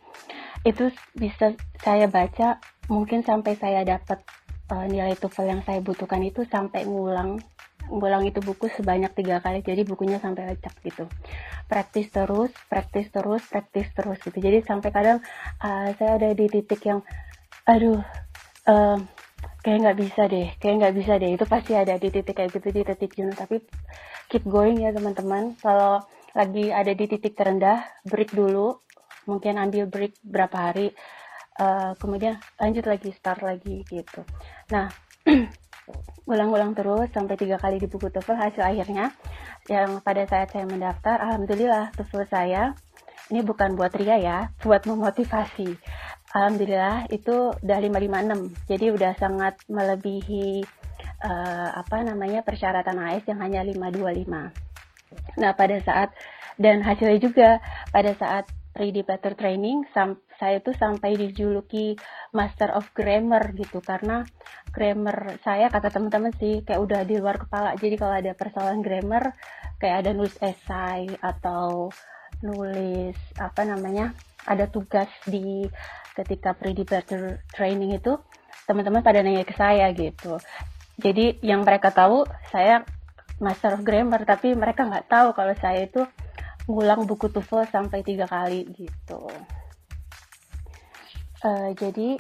[0.64, 4.20] Itu bisa saya baca mungkin sampai saya dapat
[4.73, 7.40] uh, nilai TOEFL yang saya butuhkan itu sampai ngulang
[7.88, 11.05] ngulang itu buku sebanyak tiga kali jadi bukunya sampai lecek gitu.
[11.68, 14.37] Praktis terus praktis terus praktis terus gitu.
[14.37, 15.18] Jadi sampai kadang
[15.61, 17.01] uh, saya ada di titik yang
[17.64, 18.01] aduh
[18.68, 18.99] uh,
[19.64, 21.31] kayak nggak bisa deh kayak nggak bisa deh.
[21.37, 23.37] Itu pasti ada di titik kayak gitu di titik jenuh.
[23.37, 23.61] Tapi
[24.33, 25.57] keep going ya teman-teman.
[25.61, 26.01] Kalau
[26.35, 28.81] lagi ada di titik terendah break dulu.
[29.25, 30.92] Mungkin ambil break berapa hari.
[31.55, 34.27] Uh, kemudian lanjut lagi start lagi gitu.
[34.75, 34.90] Nah
[36.25, 39.12] ulang-ulang terus sampai tiga kali di buku TOEFL hasil akhirnya.
[39.68, 42.73] Yang pada saat saya mendaftar alhamdulillah TOEFL saya
[43.33, 45.77] ini bukan buat ria ya buat memotivasi.
[46.35, 50.66] Alhamdulillah itu udah 556 jadi udah sangat melebihi
[51.25, 56.11] uh, apa namanya persyaratan AS yang hanya 525 nah pada saat
[56.59, 57.51] dan hasilnya juga
[57.90, 59.87] pada saat pre-debater training
[60.44, 61.96] saya tuh sampai dijuluki
[62.37, 63.80] master of grammar gitu.
[63.80, 64.20] Karena
[64.68, 67.72] grammar saya kata teman-teman sih kayak udah di luar kepala.
[67.80, 69.33] Jadi kalau ada persoalan grammar
[69.80, 71.88] kayak ada nulis esai atau
[72.44, 74.12] nulis apa namanya
[74.44, 75.64] ada tugas di
[76.12, 78.20] ketika pre-debater training itu
[78.68, 80.37] teman-teman pada nanya ke saya gitu.
[81.00, 82.85] Jadi yang mereka tahu saya
[83.40, 86.04] master of grammar tapi mereka nggak tahu kalau saya itu
[86.70, 89.20] ngulang buku TOEFL sampai tiga kali gitu.
[91.44, 92.16] Uh, jadi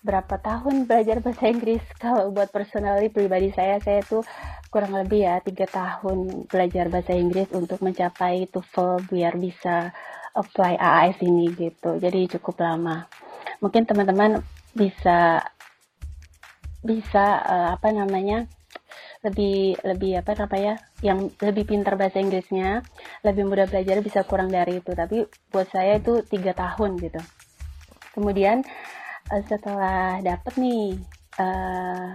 [0.00, 1.84] berapa tahun belajar bahasa Inggris?
[2.02, 4.24] Kalau buat personally pribadi saya saya tuh
[4.72, 9.92] kurang lebih ya tiga tahun belajar bahasa Inggris untuk mencapai TOEFL biar bisa
[10.32, 12.00] apply AAS ini gitu.
[12.00, 13.04] Jadi cukup lama.
[13.60, 14.40] Mungkin teman-teman
[14.72, 15.44] bisa
[16.80, 18.48] bisa uh, apa namanya
[19.20, 22.80] lebih lebih apa namanya yang lebih pintar bahasa Inggrisnya
[23.20, 24.96] lebih mudah belajar bisa kurang dari itu.
[24.96, 27.20] Tapi buat saya itu tiga tahun gitu
[28.12, 28.62] kemudian
[29.32, 30.96] uh, setelah dapet nih
[31.40, 32.12] uh,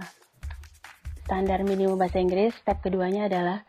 [1.28, 3.60] standar minimum bahasa Inggris step keduanya adalah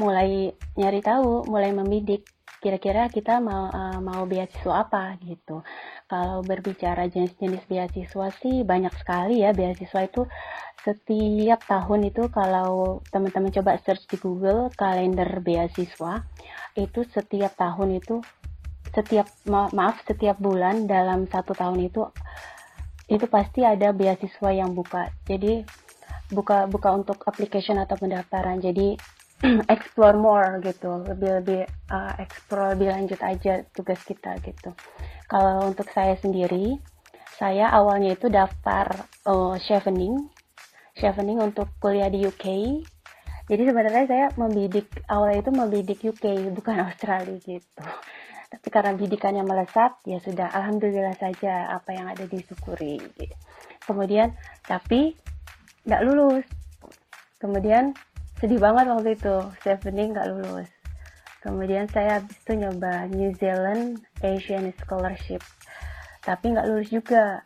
[0.00, 2.24] mulai nyari tahu mulai membidik
[2.62, 5.66] kira-kira kita mau uh, mau beasiswa apa gitu.
[6.06, 9.50] Kalau berbicara jenis-jenis beasiswa sih banyak sekali ya.
[9.50, 10.22] Beasiswa itu
[10.86, 16.22] setiap tahun itu kalau teman-teman coba search di Google kalender beasiswa
[16.78, 18.22] itu setiap tahun itu
[18.92, 22.04] setiap ma maaf setiap bulan dalam satu tahun itu
[23.08, 25.12] itu pasti ada beasiswa yang buka.
[25.28, 25.64] Jadi
[26.32, 28.60] buka buka untuk application atau pendaftaran.
[28.60, 28.96] Jadi
[29.74, 31.04] explore more gitu.
[31.04, 31.60] Lebih lebih
[31.92, 34.72] uh, explore lebih lanjut aja tugas kita gitu.
[35.28, 36.80] Kalau untuk saya sendiri
[37.36, 40.30] saya awalnya itu daftar uh, chevening.
[40.96, 42.46] Chevening untuk kuliah di UK.
[43.50, 47.84] Jadi sebenarnya saya membidik awalnya itu membidik UK bukan Australia gitu.
[48.52, 53.00] Tapi karena bidikannya melesat, ya sudah alhamdulillah saja apa yang ada disyukuri.
[53.88, 54.36] Kemudian
[54.68, 55.16] tapi
[55.88, 56.44] nggak lulus.
[57.40, 57.96] Kemudian
[58.36, 60.68] sedih banget waktu itu, chevening nggak lulus.
[61.40, 65.40] Kemudian saya habis itu nyoba New Zealand Asian Scholarship,
[66.20, 67.40] tapi nggak lulus juga.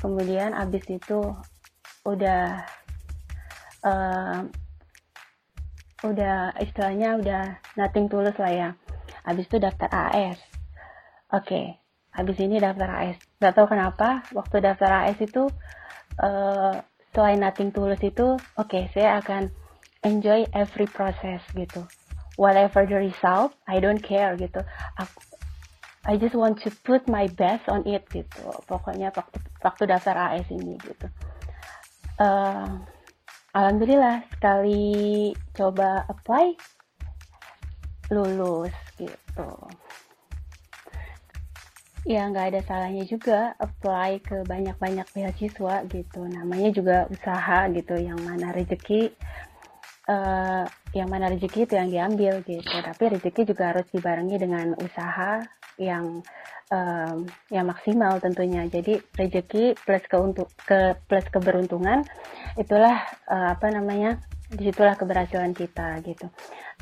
[0.00, 1.20] Kemudian habis itu
[2.08, 2.64] udah
[3.84, 4.48] uh,
[6.00, 7.42] udah istilahnya udah
[7.76, 8.70] nothing tulus lah ya
[9.24, 10.40] habis itu daftar AS
[11.30, 11.64] oke okay.
[12.12, 15.48] habis ini daftar AS gak tau kenapa waktu daftar AS itu
[16.20, 16.74] uh,
[17.10, 19.50] selain nothing tulus itu oke okay, saya akan
[20.04, 21.84] enjoy every process gitu.
[22.40, 24.64] Whatever the result I don't care gitu.
[24.96, 25.20] Aku
[26.08, 28.48] I just want to put my best on it gitu.
[28.64, 31.06] Pokoknya waktu waktu daftar AS ini gitu.
[32.16, 32.80] Uh,
[33.52, 36.56] alhamdulillah sekali coba apply
[38.10, 39.50] lulus gitu
[42.08, 48.18] ya nggak ada salahnya juga apply ke banyak-banyak beasiswa gitu namanya juga usaha gitu yang
[48.24, 49.12] mana rezeki
[50.08, 50.64] uh,
[50.96, 55.44] yang mana rezeki itu yang diambil gitu tapi rezeki juga harus dibarengi dengan usaha
[55.76, 56.24] yang
[56.70, 58.64] um, yang maksimal tentunya.
[58.70, 62.06] Jadi rezeki plus keuntung ke plus keberuntungan
[62.56, 62.96] itulah
[63.28, 64.22] uh, apa namanya?
[64.50, 66.26] di situlah keberhasilan kita gitu.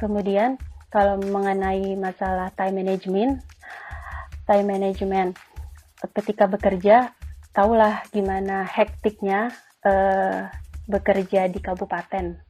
[0.00, 0.56] Kemudian
[0.88, 3.44] kalau mengenai masalah time management,
[4.48, 5.36] time management
[6.16, 7.12] ketika bekerja,
[7.52, 9.52] tahulah gimana hektiknya
[9.84, 10.48] uh,
[10.88, 12.40] bekerja di kabupaten.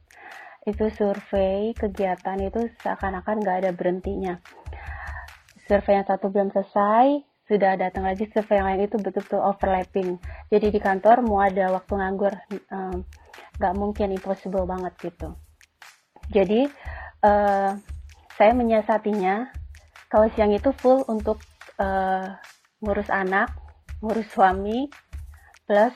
[0.63, 4.39] Itu survei kegiatan itu seakan-akan nggak ada berhentinya.
[5.67, 10.21] Survei yang satu belum selesai, sudah datang lagi survei yang lain itu betul-betul overlapping.
[10.47, 12.33] Jadi di kantor mau ada waktu nganggur
[13.59, 15.35] nggak um, mungkin impossible banget gitu.
[16.29, 16.69] Jadi
[17.25, 17.73] uh,
[18.39, 19.51] saya menyiasatinya
[20.07, 21.43] kalau siang itu full untuk
[21.75, 22.39] uh,
[22.79, 23.51] ngurus anak,
[23.99, 24.87] ngurus suami,
[25.67, 25.91] plus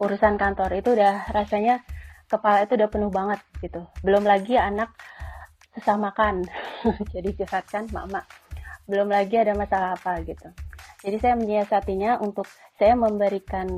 [0.00, 1.84] urusan kantor itu udah rasanya
[2.26, 3.84] kepala itu udah penuh banget gitu.
[4.00, 4.96] Belum lagi anak
[5.76, 6.48] susah makan,
[7.14, 8.24] jadi curhatkan mama.
[8.88, 10.48] Belum lagi ada masalah apa gitu.
[11.04, 12.48] Jadi saya menyiasatinya untuk
[12.80, 13.68] saya memberikan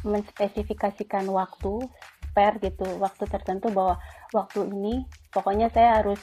[0.00, 1.84] menspesifikasikan waktu
[2.32, 4.00] per gitu, waktu tertentu bahwa
[4.32, 6.18] waktu ini pokoknya saya harus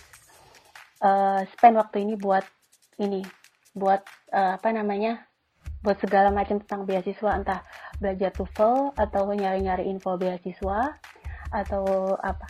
[1.02, 2.46] uh, spend waktu ini buat
[3.02, 3.26] ini,
[3.76, 5.26] buat uh, apa namanya?
[5.86, 7.62] buat segala macam tentang beasiswa entah
[8.02, 10.98] belajar TOEFL atau nyari-nyari info beasiswa
[11.54, 12.50] atau apa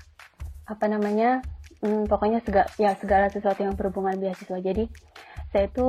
[0.71, 1.43] apa namanya
[1.83, 4.87] hmm, pokoknya segala ya segala sesuatu yang berhubungan beasiswa jadi
[5.51, 5.87] saya itu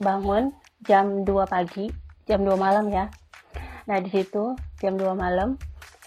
[0.00, 0.52] bangun
[0.84, 1.88] jam 2 pagi,
[2.28, 3.08] jam 2 malam ya.
[3.88, 5.56] Nah di situ jam 2 malam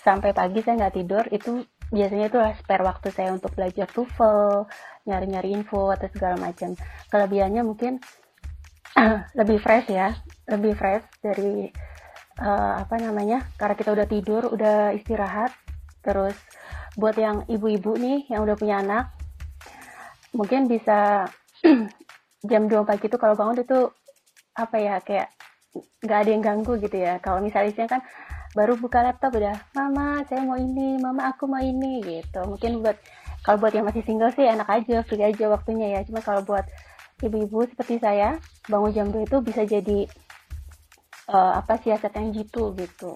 [0.02, 4.70] sampai pagi saya nggak tidur itu biasanya itu spare waktu saya untuk belajar TOEFL,
[5.10, 6.78] nyari-nyari info atau segala macam.
[7.10, 7.98] Kelebihannya mungkin
[9.40, 10.14] lebih fresh ya,
[10.46, 11.68] lebih fresh dari
[12.38, 13.50] uh, apa namanya?
[13.58, 15.50] Karena kita udah tidur, udah istirahat.
[16.06, 16.38] Terus
[16.94, 19.12] buat yang ibu-ibu nih yang udah punya anak,
[20.32, 21.26] mungkin bisa
[22.50, 23.90] jam 2 pagi itu kalau bangun itu
[24.56, 25.28] apa ya kayak
[26.04, 28.02] nggak ada yang ganggu gitu ya kalau misalnya kan
[28.58, 32.98] baru buka laptop udah mama saya mau ini mama aku mau ini gitu mungkin buat
[33.44, 36.68] kalau buat yang masih single sih enak aja free aja waktunya ya cuma kalau buat
[37.20, 40.08] ibu-ibu seperti saya bangun jam 2 itu bisa jadi
[41.30, 43.14] uh, apa siasat yang jitu gitu.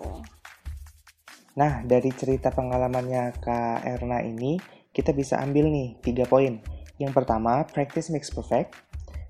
[1.54, 4.58] Nah, dari cerita pengalamannya Kak Erna ini,
[4.90, 6.58] kita bisa ambil nih tiga poin.
[6.98, 8.74] Yang pertama, practice makes perfect.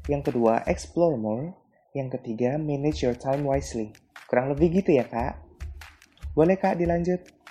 [0.08, 1.52] Yang kedua, explore more.
[1.92, 3.92] Yang ketiga, manage your time wisely.
[4.32, 5.36] Kurang lebih gitu ya, Kak?
[6.32, 7.43] Boleh, Kak, dilanjut?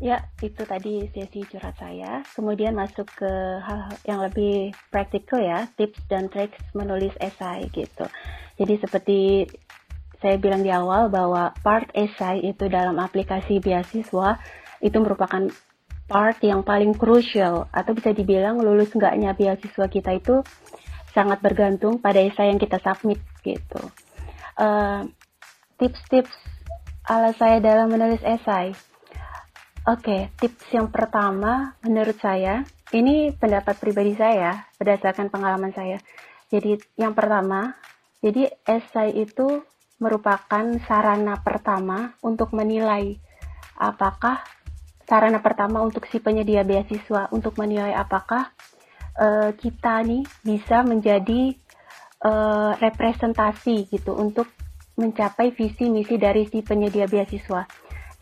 [0.00, 2.24] Ya, itu tadi sesi curhat saya.
[2.32, 8.08] Kemudian masuk ke hal yang lebih praktikal ya, tips dan tricks menulis esai gitu.
[8.56, 9.18] Jadi seperti
[10.24, 14.40] saya bilang di awal bahwa part esai itu dalam aplikasi beasiswa
[14.80, 15.52] itu merupakan
[16.08, 20.40] part yang paling krusial atau bisa dibilang lulus enggaknya beasiswa kita itu
[21.12, 23.84] sangat bergantung pada esai yang kita submit gitu.
[24.56, 25.08] Uh,
[25.76, 26.32] tips-tips
[27.04, 28.72] ala saya dalam menulis esai.
[29.90, 32.62] Oke, okay, tips yang pertama menurut saya,
[32.94, 35.98] ini pendapat pribadi saya berdasarkan pengalaman saya.
[36.46, 37.74] Jadi yang pertama,
[38.22, 39.66] jadi esai itu
[39.98, 43.18] merupakan sarana pertama untuk menilai
[43.74, 44.38] apakah
[45.10, 48.46] sarana pertama untuk si penyedia beasiswa untuk menilai apakah
[49.18, 51.58] uh, kita nih bisa menjadi
[52.22, 54.46] uh, representasi gitu untuk
[54.94, 57.66] mencapai visi misi dari si penyedia beasiswa.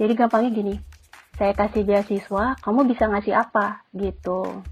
[0.00, 0.87] Jadi gampangnya gini,
[1.38, 4.66] saya kasih beasiswa, kamu bisa ngasih apa gitu.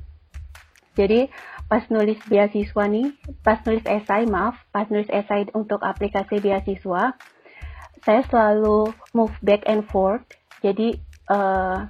[0.98, 1.31] Jadi
[1.70, 3.14] pas nulis beasiswa nih,
[3.46, 7.14] pas nulis esai, maaf, pas nulis esai untuk aplikasi beasiswa,
[8.02, 10.26] saya selalu move back and forth.
[10.64, 10.98] Jadi
[11.31, 11.87] uh,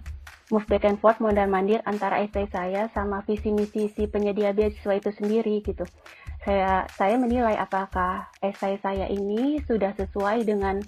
[0.52, 4.96] move back and forth mondar mandir antara esai saya sama visi misi si penyedia beasiswa
[4.98, 5.88] itu sendiri gitu.
[6.44, 10.78] Saya saya menilai apakah esai saya ini sudah sesuai dengan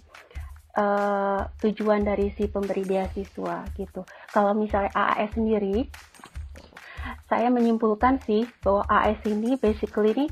[0.78, 4.06] uh, tujuan dari si pemberi beasiswa gitu.
[4.30, 5.90] Kalau misalnya AAS sendiri
[7.26, 10.26] saya menyimpulkan sih bahwa AS ini basically ini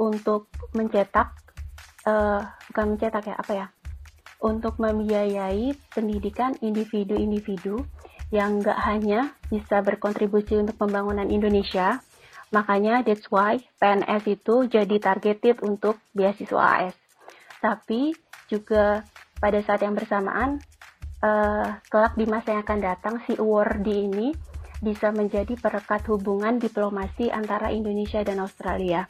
[0.00, 1.36] untuk mencetak
[2.08, 2.40] uh,
[2.72, 3.66] bukan mencetak ya apa ya?
[4.40, 7.84] Untuk membiayai pendidikan individu-individu
[8.32, 12.00] yang nggak hanya bisa berkontribusi untuk pembangunan Indonesia.
[12.48, 16.96] Makanya that's why PNS itu jadi targeted untuk beasiswa AS
[17.60, 18.16] tapi
[18.48, 19.04] juga
[19.40, 20.60] pada saat yang bersamaan
[21.24, 24.28] uh, kelak di masa yang akan datang si awardee ini
[24.80, 29.04] bisa menjadi perekat hubungan diplomasi antara Indonesia dan Australia.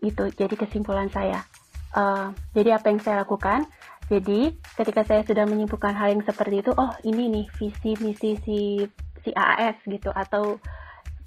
[0.00, 1.44] Itu jadi kesimpulan saya.
[1.92, 3.68] Uh, jadi apa yang saya lakukan?
[4.06, 8.58] Jadi ketika saya sudah menyimpulkan hal yang seperti itu, oh ini nih visi misi si
[9.26, 10.62] si AAS gitu atau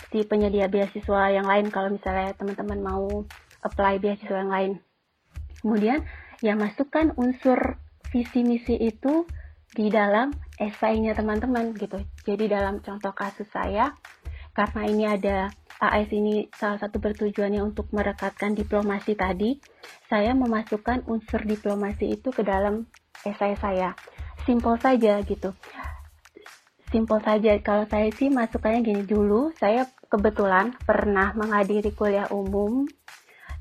[0.09, 3.27] si penyedia beasiswa yang lain kalau misalnya teman-teman mau
[3.61, 4.71] apply beasiswa yang lain.
[5.59, 6.07] Kemudian
[6.39, 9.27] ya masukkan unsur visi misi itu
[9.69, 12.01] di dalam esainya teman-teman gitu.
[12.25, 13.93] Jadi dalam contoh kasus saya,
[14.57, 15.37] karena ini ada
[15.79, 19.61] AS ini salah satu bertujuannya untuk merekatkan diplomasi tadi,
[20.11, 22.89] saya memasukkan unsur diplomasi itu ke dalam
[23.23, 23.95] esai saya.
[24.43, 25.55] Simple saja gitu.
[26.89, 27.53] Simple saja.
[27.61, 32.89] Kalau saya sih masukannya gini dulu, saya kebetulan pernah menghadiri kuliah umum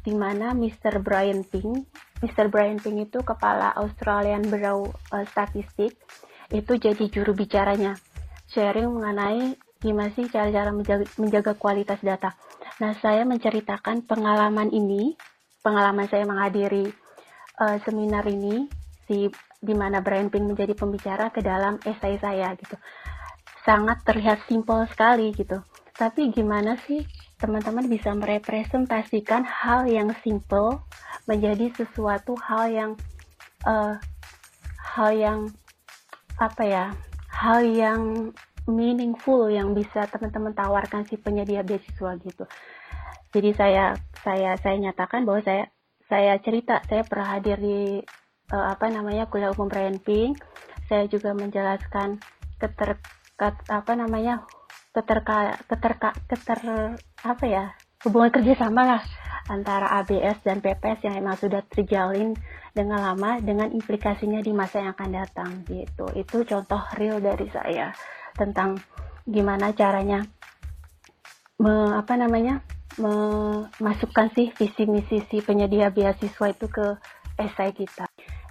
[0.02, 1.04] di mana Mr.
[1.04, 1.84] Brian Ping
[2.18, 2.50] Mr.
[2.50, 5.94] Brian Ping itu kepala Australian Bureau uh, Statistik
[6.50, 7.94] itu jadi juru bicaranya
[8.48, 12.34] sharing mengenai gimana sih cara-cara menjaga, menjaga kualitas data.
[12.82, 15.14] Nah, saya menceritakan pengalaman ini,
[15.62, 16.90] pengalaman saya menghadiri
[17.62, 18.66] uh, seminar ini
[19.06, 22.74] si di mana Brian Ping menjadi pembicara ke dalam esai saya gitu.
[23.62, 25.62] Sangat terlihat simpel sekali gitu.
[25.94, 27.02] Tapi gimana sih
[27.38, 30.82] teman-teman bisa merepresentasikan hal yang simple
[31.30, 32.90] menjadi sesuatu hal yang
[33.62, 33.94] uh,
[34.78, 35.38] hal yang
[36.38, 36.84] apa ya
[37.30, 38.34] hal yang
[38.66, 42.44] meaningful yang bisa teman-teman tawarkan si penyedia beasiswa gitu.
[43.32, 43.94] Jadi saya
[44.26, 45.70] saya saya nyatakan bahwa saya
[46.10, 48.02] saya cerita saya pernah hadir di
[48.52, 50.40] uh, apa namanya kuliah umum Brian Pink
[50.88, 52.18] saya juga menjelaskan
[52.58, 52.98] keter
[53.70, 54.42] apa namanya
[54.98, 56.60] keterka keterka keter
[57.22, 57.64] apa ya
[58.02, 59.02] hubungan kerjasama lah
[59.48, 62.36] antara ABS dan PPS yang memang sudah terjalin
[62.76, 66.04] dengan lama dengan implikasinya di masa yang akan datang gitu.
[66.12, 67.90] Itu contoh real dari saya
[68.36, 68.76] tentang
[69.24, 70.22] gimana caranya
[71.58, 72.60] me, apa namanya
[73.00, 76.86] memasukkan sih visi misi si penyedia beasiswa itu ke
[77.40, 78.04] esai kita.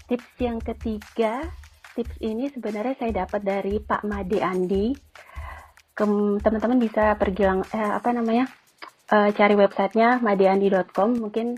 [0.07, 1.45] Tips yang ketiga
[1.93, 4.93] tips ini sebenarnya saya dapat dari Pak Made Andi
[5.97, 8.45] teman-teman bisa pergi lang eh, apa namanya
[9.09, 11.57] uh, cari websitenya madiandi.com mungkin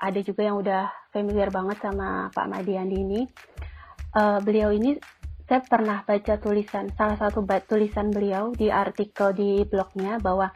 [0.00, 3.20] ada juga yang udah familiar banget sama Pak Madiandi ini.
[4.16, 4.96] Uh, beliau ini
[5.44, 10.48] saya pernah baca tulisan salah satu tulisan beliau di artikel di blognya bahwa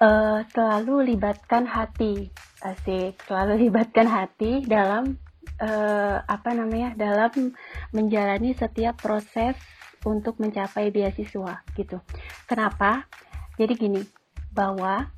[0.00, 2.32] uh, selalu libatkan hati.
[2.64, 5.20] Asik selalu libatkan hati dalam
[5.60, 7.52] uh, apa namanya dalam
[7.92, 9.52] menjalani setiap proses
[10.04, 11.98] untuk mencapai beasiswa gitu.
[12.46, 13.08] Kenapa?
[13.56, 14.02] Jadi gini,
[14.54, 15.10] bahwa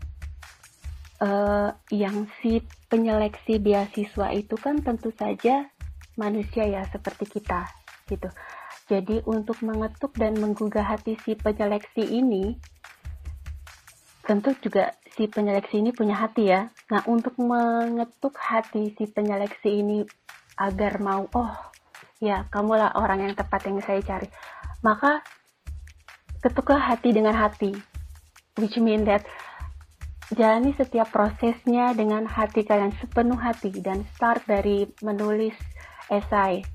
[1.20, 5.68] uh, yang si penyeleksi beasiswa itu kan tentu saja
[6.16, 7.68] manusia ya seperti kita
[8.08, 8.32] gitu.
[8.86, 12.56] Jadi untuk mengetuk dan menggugah hati si penyeleksi ini
[14.26, 16.70] tentu juga si penyeleksi ini punya hati ya.
[16.90, 20.02] Nah, untuk mengetuk hati si penyeleksi ini
[20.58, 21.52] agar mau oh
[22.18, 24.28] ya kamulah orang yang tepat yang saya cari.
[24.84, 25.24] Maka
[26.42, 27.72] ketuklah hati dengan hati.
[28.56, 29.24] Which mean that
[30.32, 35.54] jalani setiap prosesnya dengan hati kalian sepenuh hati dan start dari menulis
[36.10, 36.66] esai.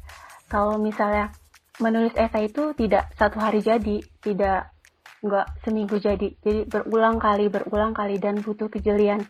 [0.48, 1.32] Kalau misalnya
[1.80, 4.72] menulis esai itu tidak satu hari jadi, tidak
[5.22, 9.22] nggak seminggu jadi, jadi berulang kali, berulang kali dan butuh kejelian.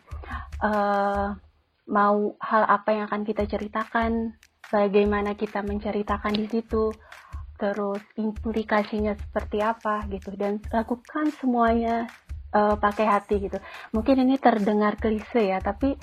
[0.62, 1.34] Uh,
[1.90, 4.38] mau hal apa yang akan kita ceritakan,
[4.70, 6.94] bagaimana kita menceritakan di situ,
[7.56, 12.10] terus implikasinya seperti apa gitu, dan lakukan semuanya
[12.52, 13.58] uh, pakai hati gitu.
[13.94, 15.94] Mungkin ini terdengar klise ya, tapi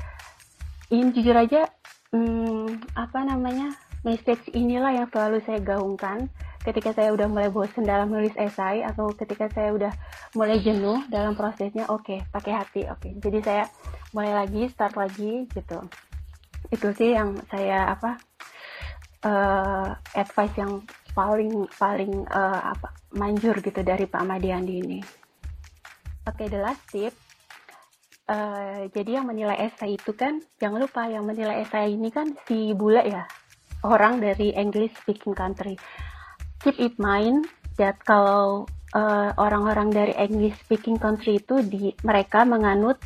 [0.89, 1.69] ini jujur aja
[2.13, 6.31] hmm, apa namanya message inilah yang selalu saya gaungkan
[6.63, 9.93] ketika saya udah mulai bosen dalam nulis esai atau ketika saya udah
[10.35, 13.11] mulai jenuh dalam prosesnya oke okay, pakai hati oke okay.
[13.19, 13.63] jadi saya
[14.11, 15.79] mulai lagi start lagi gitu
[16.69, 18.19] itu sih yang saya apa
[19.23, 20.83] uh, advice yang
[21.13, 24.99] paling paling uh, apa manjur gitu dari Pak Madiandi ini
[26.29, 27.15] Oke, okay, the last tip.
[28.29, 32.69] Uh, jadi yang menilai esai itu kan, jangan lupa yang menilai esai ini kan si
[32.77, 33.25] bule ya,
[33.81, 35.73] orang dari English speaking country.
[36.61, 37.49] Keep it mind
[37.81, 42.99] that kalau eh, orang-orang dari English speaking country itu di mereka menganut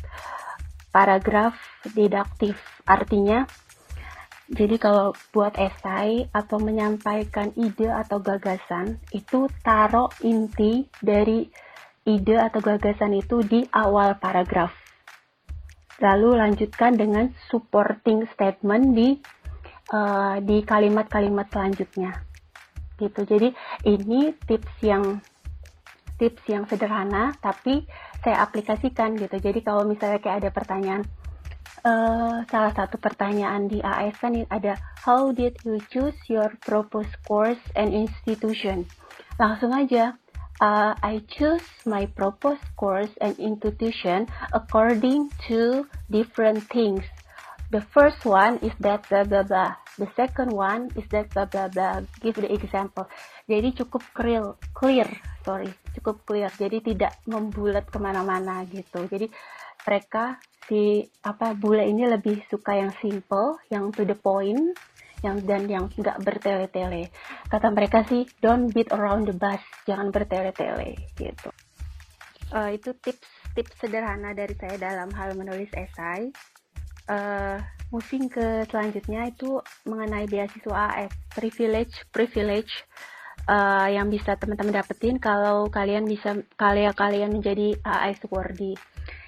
[0.90, 1.54] paragraf
[1.94, 2.58] didaktif.
[2.84, 3.46] Artinya
[4.44, 11.48] jadi kalau buat esai atau menyampaikan ide atau gagasan itu taruh inti dari
[12.04, 14.68] ide atau gagasan itu di awal paragraf.
[16.04, 19.16] Lalu lanjutkan dengan supporting statement di
[19.96, 22.12] uh, di kalimat-kalimat selanjutnya.
[23.00, 23.24] Gitu.
[23.24, 23.48] Jadi
[23.88, 25.24] ini tips yang
[26.20, 27.88] tips yang sederhana tapi
[28.20, 29.40] saya aplikasikan gitu.
[29.40, 31.02] Jadi kalau misalnya kayak ada pertanyaan
[31.84, 37.60] uh, salah satu pertanyaan di AS kan ada how did you choose your proposed course
[37.74, 38.88] and institution?
[39.36, 40.16] Langsung aja
[40.60, 47.02] uh, I choose my proposed course and institution according to different things.
[47.72, 49.74] The first one is that blah blah blah.
[49.98, 52.06] The second one is that blah blah blah.
[52.22, 53.10] Give the example.
[53.50, 55.08] Jadi cukup clear, clear,
[55.42, 56.50] sorry, cukup clear.
[56.54, 59.06] Jadi tidak membulat ke mana-mana gitu.
[59.10, 59.26] Jadi
[59.84, 60.38] mereka
[60.68, 64.76] si apa bule ini lebih suka yang simple, yang to the point,
[65.24, 67.08] yang dan yang nggak bertele-tele.
[67.48, 71.48] Kata mereka sih, don't beat around the bus, jangan bertele-tele gitu.
[72.52, 76.28] Uh, itu tips-tips sederhana dari saya dalam hal menulis esai.
[77.04, 77.60] Uh,
[77.92, 82.72] moving ke selanjutnya itu mengenai beasiswa AS, privilege, privilege
[83.48, 88.76] uh, yang bisa teman-teman dapetin kalau kalian bisa kalian kalian menjadi AS worthy.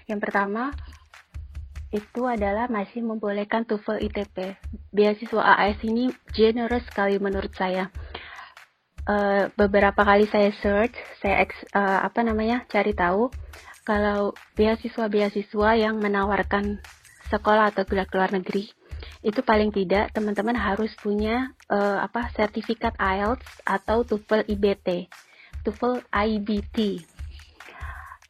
[0.06, 0.72] Yang pertama,
[1.94, 4.58] itu adalah masih membolehkan TOEFL ITP.
[4.90, 7.90] Beasiswa AS ini generous sekali menurut saya.
[9.06, 11.46] Uh, beberapa kali saya search, saya
[11.78, 13.30] uh, apa namanya cari tahu
[13.86, 16.82] kalau beasiswa-beasiswa yang menawarkan
[17.30, 18.66] sekolah atau ke luar negeri
[19.22, 25.06] itu paling tidak teman-teman harus punya uh, apa sertifikat IELTS atau TOEFL IBT,
[25.62, 27.02] TOEFL IBT.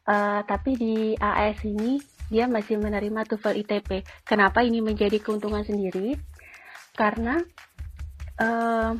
[0.07, 3.91] Uh, tapi di AS ini dia masih menerima TOEFL ITP.
[4.27, 6.19] Kenapa ini menjadi keuntungan sendiri?
[6.97, 7.39] Karena
[8.41, 8.93] uh,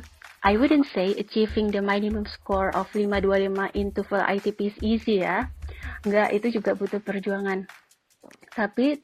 [0.45, 5.51] I wouldn't say achieving the minimum score of 525 in TOEFL ITP is easy ya.
[6.05, 7.67] Enggak, itu juga butuh perjuangan.
[8.53, 9.01] Tapi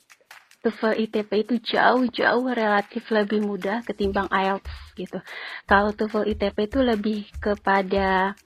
[0.63, 5.19] TOEFL ITP itu jauh-jauh relatif lebih mudah ketimbang IELTS gitu.
[5.67, 8.39] Kalau TOEFL ITP itu lebih kepada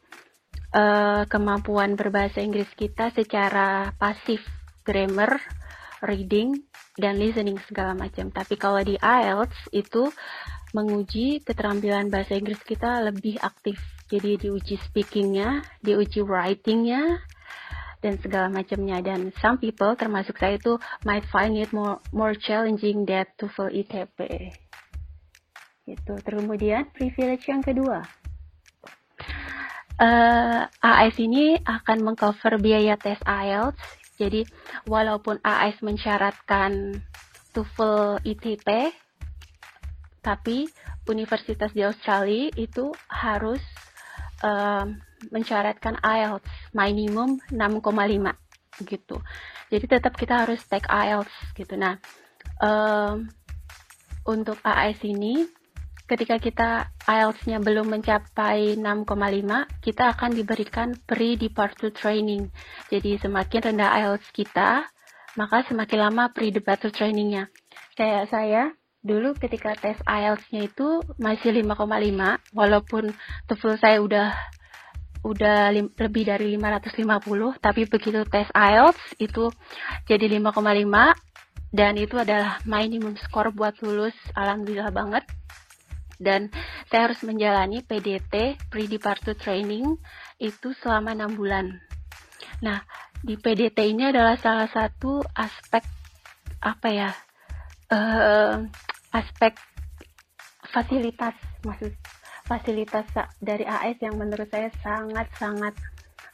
[0.73, 4.41] uh, kemampuan berbahasa Inggris kita secara pasif,
[4.81, 5.37] grammar,
[6.03, 6.61] reading
[6.97, 8.29] dan listening segala macam.
[8.29, 10.09] Tapi kalau di IELTS itu
[10.75, 13.79] menguji keterampilan bahasa Inggris kita lebih aktif.
[14.07, 17.19] Jadi diuji speakingnya, diuji writingnya,
[17.99, 19.03] dan segala macamnya.
[19.03, 24.17] Dan some people, termasuk saya itu, might find it more more challenging than TOEFL ITP.
[25.87, 26.13] Itu.
[26.23, 28.03] Kemudian privilege yang kedua.
[29.97, 34.43] Uh, eh, AS ini akan mengcover biaya tes IELTS jadi
[34.89, 37.01] walaupun AS mensyaratkan
[37.53, 38.67] TOEFL ITP,
[40.25, 40.67] tapi
[41.07, 43.61] universitas di Australia itu harus
[44.43, 44.85] uh,
[45.31, 49.17] mensyaratkan IELTS minimum 6,5 gitu.
[49.73, 51.73] Jadi tetap kita harus take IELTS gitu.
[51.79, 51.97] Nah,
[52.61, 53.25] um,
[54.27, 55.47] untuk AS ini
[56.07, 56.69] ketika kita
[57.03, 62.47] IELTS-nya belum mencapai 6,5, kita akan diberikan pre-departure training.
[62.87, 64.87] Jadi semakin rendah IELTS kita,
[65.35, 67.51] maka semakin lama pre-departure trainingnya.
[67.99, 68.63] Kayak saya,
[69.03, 71.75] dulu ketika tes IELTS-nya itu masih 5,5,
[72.55, 73.11] walaupun
[73.51, 74.31] TOEFL saya udah
[75.27, 79.51] udah lebih dari 550, tapi begitu tes IELTS itu
[80.07, 80.55] jadi 5,5
[81.75, 84.15] dan itu adalah minimum score buat lulus.
[84.31, 85.27] Alhamdulillah banget
[86.17, 86.49] dan
[86.89, 89.97] saya harus menjalani PDT pre-departure training
[90.41, 91.77] itu selama enam bulan.
[92.61, 92.81] Nah,
[93.21, 95.85] di PDT ini adalah salah satu aspek
[96.61, 97.11] apa ya?
[97.87, 98.67] Uh,
[99.15, 99.55] aspek
[100.67, 101.95] fasilitas maksud
[102.43, 103.07] fasilitas
[103.39, 105.75] dari AS yang menurut saya sangat-sangat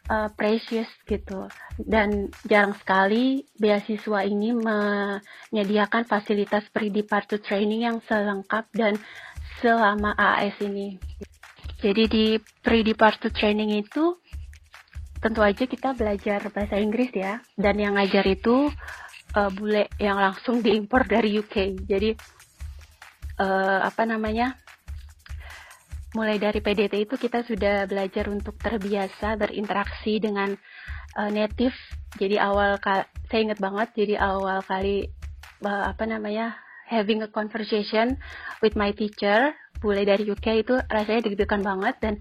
[0.09, 1.49] uh, precious gitu
[1.81, 8.97] dan jarang sekali beasiswa ini menyediakan fasilitas pre-departure training yang selengkap dan
[9.63, 10.99] selama AS ini.
[11.79, 12.25] Jadi di
[12.59, 14.19] pre-departure training itu
[15.23, 17.39] tentu aja kita belajar bahasa Inggris ya.
[17.55, 18.67] Dan yang ngajar itu
[19.39, 21.87] uh, bule yang langsung diimpor dari UK.
[21.87, 22.11] Jadi
[23.39, 24.59] uh, apa namanya?
[26.13, 30.53] Mulai dari PDT itu kita sudah belajar untuk terbiasa berinteraksi dengan
[31.17, 31.73] uh, native.
[32.19, 32.77] Jadi awal
[33.31, 35.09] saya ingat banget jadi awal kali
[35.63, 36.53] apa namanya
[36.93, 38.21] having a conversation
[38.61, 42.13] with my teacher bule dari UK itu rasanya deg-degan banget dan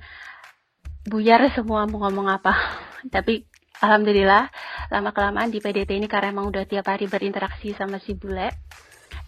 [1.04, 2.56] buyar semua mau ngomong apa.
[3.14, 3.44] Tapi
[3.84, 4.48] alhamdulillah
[4.88, 8.48] lama kelamaan di PDT ini karena emang udah tiap hari berinteraksi sama si bule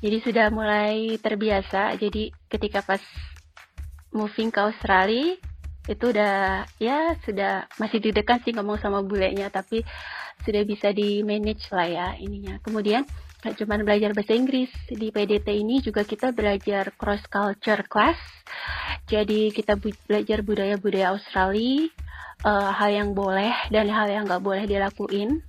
[0.04, 1.96] jadi sudah mulai terbiasa.
[1.96, 3.00] Jadi ketika pas
[4.12, 5.32] moving ke Australia
[5.84, 9.84] itu udah ya sudah masih deg-degan sih ngomong sama bulenya tapi
[10.44, 12.60] sudah bisa di manage lah ya ininya.
[12.60, 13.08] Kemudian
[13.44, 18.16] Gak cuma belajar bahasa Inggris, di PDT ini juga kita belajar cross culture class.
[19.04, 21.92] Jadi kita bu belajar budaya-budaya Australia,
[22.40, 25.44] uh, hal yang boleh dan hal yang nggak boleh dilakuin.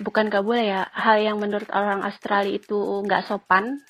[0.00, 3.84] Bukan nggak boleh ya, hal yang menurut orang Australia itu nggak sopan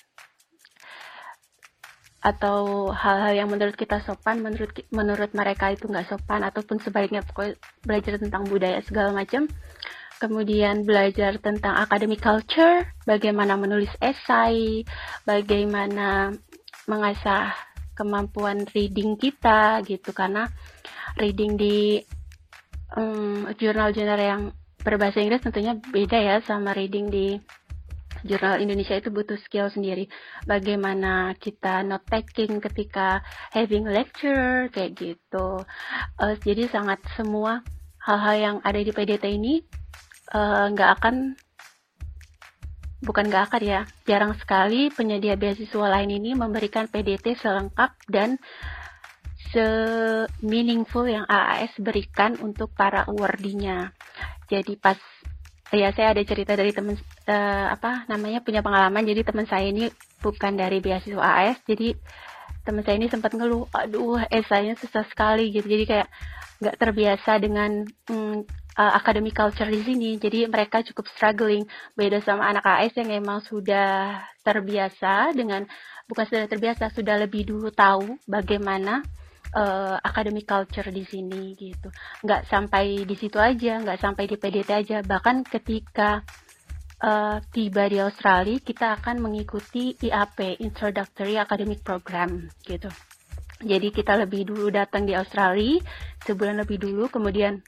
[2.24, 7.60] atau hal-hal yang menurut kita sopan menurut menurut mereka itu nggak sopan ataupun sebaliknya pokoknya
[7.84, 9.44] belajar tentang budaya segala macam
[10.24, 14.88] kemudian belajar tentang academic culture, bagaimana menulis esai,
[15.28, 16.32] bagaimana
[16.88, 17.52] mengasah
[17.92, 20.48] kemampuan reading kita gitu karena
[21.20, 22.00] reading di
[22.96, 24.42] um, jurnal-jurnal yang
[24.80, 27.36] berbahasa Inggris tentunya beda ya sama reading di
[28.24, 30.08] jurnal Indonesia itu butuh skill sendiri.
[30.48, 33.20] Bagaimana kita note taking ketika
[33.52, 35.60] having lecture kayak gitu.
[36.16, 37.60] Uh, jadi sangat semua
[38.00, 39.60] hal-hal yang ada di PDT ini
[40.74, 41.38] nggak uh, akan
[43.04, 48.40] bukan nggak akan ya jarang sekali penyedia beasiswa lain ini memberikan PDT selengkap dan
[49.54, 53.94] se-meaningful yang AAS berikan untuk para awardinya.
[54.50, 54.98] Jadi pas
[55.70, 56.98] ya saya ada cerita dari teman
[57.30, 59.90] uh, apa namanya punya pengalaman jadi teman saya ini
[60.22, 61.98] bukan dari beasiswa AAS jadi
[62.62, 66.08] teman saya ini sempat ngeluh aduh esainya susah sekali gitu jadi kayak
[66.62, 70.18] nggak terbiasa dengan mm, uh, academic culture di sini.
[70.18, 71.64] Jadi mereka cukup struggling.
[71.94, 75.64] Beda sama anak AS yang memang sudah terbiasa dengan
[76.06, 79.00] bukan sudah terbiasa, sudah lebih dulu tahu bagaimana
[79.56, 81.88] uh, academic culture di sini gitu.
[82.26, 84.98] Nggak sampai di situ aja, nggak sampai di PDT aja.
[85.00, 86.20] Bahkan ketika
[87.00, 92.90] uh, tiba di Australia, kita akan mengikuti IAP (Introductory Academic Program) gitu.
[93.64, 95.80] Jadi kita lebih dulu datang di Australia
[96.26, 97.64] sebulan lebih dulu, kemudian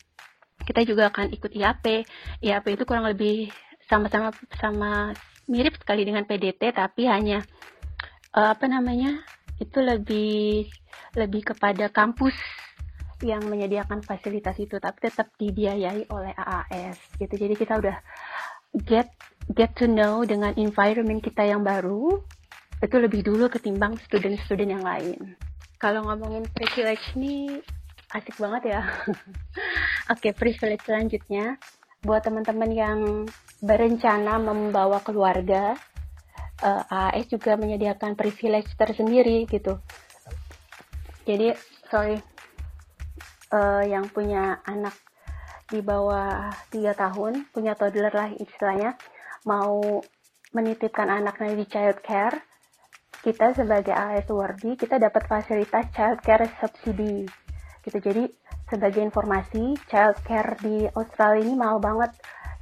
[0.65, 2.07] kita juga akan ikut IAP.
[2.41, 3.53] IAP itu kurang lebih
[3.87, 5.13] sama-sama sama
[5.47, 7.45] mirip sekali dengan PDT tapi hanya
[8.35, 9.23] uh, apa namanya?
[9.57, 10.69] itu lebih
[11.17, 12.37] lebih kepada kampus
[13.25, 17.33] yang menyediakan fasilitas itu tapi tetap dibiayai oleh AAS gitu.
[17.41, 17.97] Jadi kita udah
[18.85, 19.09] get
[19.57, 22.21] get to know dengan environment kita yang baru
[22.85, 25.33] itu lebih dulu ketimbang student-student yang lain.
[25.81, 27.65] Kalau ngomongin privilege nih
[28.15, 28.81] asik banget ya.
[30.13, 31.59] Oke, okay, privilege selanjutnya
[32.07, 33.01] buat teman-teman yang
[33.59, 35.75] berencana membawa keluarga,
[36.63, 39.83] uh, eh, AS juga menyediakan privilege tersendiri gitu.
[41.27, 41.51] Jadi,
[41.91, 42.23] sorry,
[43.51, 44.95] uh, yang punya anak
[45.67, 48.95] di bawah 3 tahun, punya toddler lah istilahnya,
[49.43, 49.83] mau
[50.55, 52.39] menitipkan anaknya di child care,
[53.27, 57.27] kita sebagai AS Wordy kita dapat fasilitas childcare subsidi
[57.87, 57.99] gitu.
[58.03, 58.27] Jadi
[58.67, 62.11] sebagai informasi childcare di Australia ini mahal banget.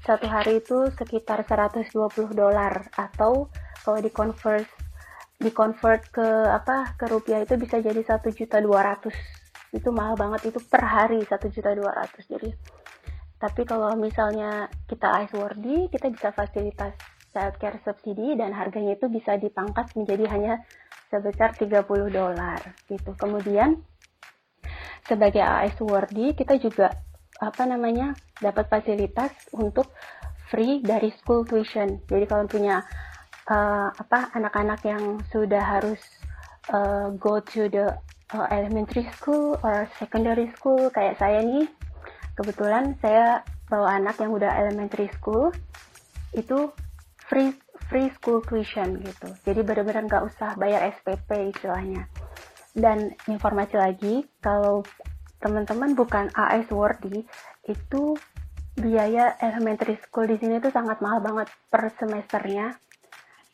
[0.04, 1.88] Satu hari itu sekitar 120
[2.36, 2.92] dolar.
[2.92, 3.48] Atau
[3.80, 4.68] kalau di convert
[5.40, 9.16] di convert ke apa ke rupiah itu bisa jadi satu juta dua ratus.
[9.72, 10.52] Itu mahal banget.
[10.52, 12.28] Itu per hari satu juta dua ratus.
[12.28, 12.52] Jadi
[13.40, 16.96] tapi kalau misalnya kita AS Wordy kita bisa fasilitas
[17.34, 20.54] childcare subsidi dan harganya itu bisa dipangkas menjadi hanya
[21.10, 23.10] sebesar 30 dolar gitu.
[23.18, 23.82] Kemudian
[25.04, 26.92] sebagai AS Wordy kita juga
[27.42, 29.90] apa namanya dapat fasilitas untuk
[30.48, 31.98] free dari school tuition.
[32.06, 32.84] Jadi kalau punya
[33.50, 36.00] uh, apa anak-anak yang sudah harus
[36.70, 37.90] uh, go to the
[38.32, 41.66] uh, elementary school or secondary school kayak saya nih,
[42.38, 45.50] kebetulan saya bawa anak yang udah elementary school
[46.36, 46.70] itu
[47.26, 47.56] free
[47.88, 49.28] free school tuition gitu.
[49.44, 52.08] Jadi benar-benar nggak usah bayar SPP istilahnya.
[52.74, 54.82] Dan informasi lagi, kalau
[55.38, 57.22] teman-teman bukan AS worthy,
[57.70, 58.18] itu
[58.74, 62.74] biaya elementary school di sini tuh sangat mahal banget per semesternya.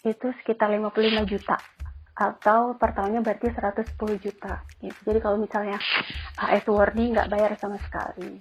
[0.01, 1.61] Itu sekitar 55 juta
[2.21, 4.61] atau per tahunnya berarti 110 juta.
[4.81, 4.99] Gitu.
[5.09, 5.81] Jadi kalau misalnya
[6.37, 8.37] AS worthy nggak bayar sama sekali.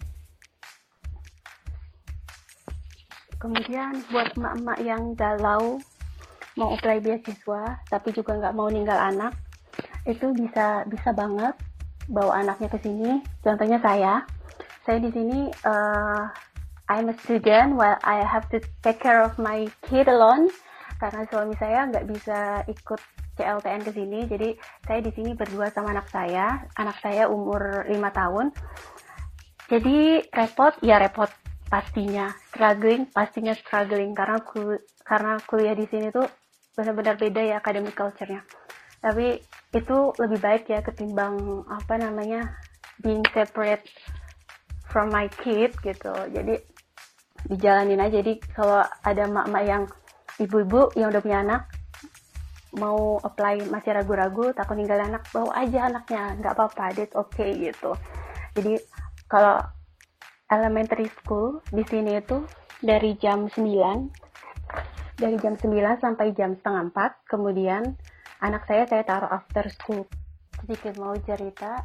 [3.39, 5.79] Kemudian buat emak-emak yang galau
[6.59, 9.31] mau apply beasiswa tapi juga nggak mau ninggal anak,
[10.07, 11.55] itu bisa bisa banget
[12.09, 13.23] bawa anaknya ke sini.
[13.43, 14.23] Contohnya saya,
[14.83, 16.27] saya di sini uh,
[16.89, 20.49] I'm a student while I have to take care of my kid alone
[20.97, 23.01] karena suami saya nggak bisa ikut
[23.37, 24.19] CLTN ke sini.
[24.25, 24.49] Jadi
[24.83, 26.65] saya di sini berdua sama anak saya.
[26.75, 28.45] Anak saya umur 5 tahun.
[29.69, 31.29] Jadi repot ya repot
[31.69, 36.25] pastinya struggling pastinya struggling karena kul karena kuliah di sini tuh
[36.73, 38.41] benar-benar beda ya academic culture-nya
[38.99, 39.39] tapi
[39.71, 42.59] itu lebih baik ya ketimbang apa namanya
[42.99, 43.87] being separate
[44.91, 46.11] from my kid gitu.
[46.33, 46.59] Jadi
[47.47, 48.19] dijalanin aja.
[48.19, 49.83] Jadi kalau ada mak-mak yang
[50.41, 51.63] ibu-ibu yang udah punya anak
[52.69, 56.35] mau apply masih ragu-ragu takut ninggal anak bawa aja anaknya.
[56.41, 57.95] Nggak apa-apa that's okay gitu.
[58.57, 58.75] Jadi
[59.31, 59.61] kalau
[60.49, 62.43] elementary school di sini itu
[62.81, 63.59] dari jam 9
[65.19, 67.83] dari jam 9 sampai jam setengah 4 kemudian
[68.39, 70.03] anak saya saya taruh after school.
[70.59, 71.83] Sedikit mau cerita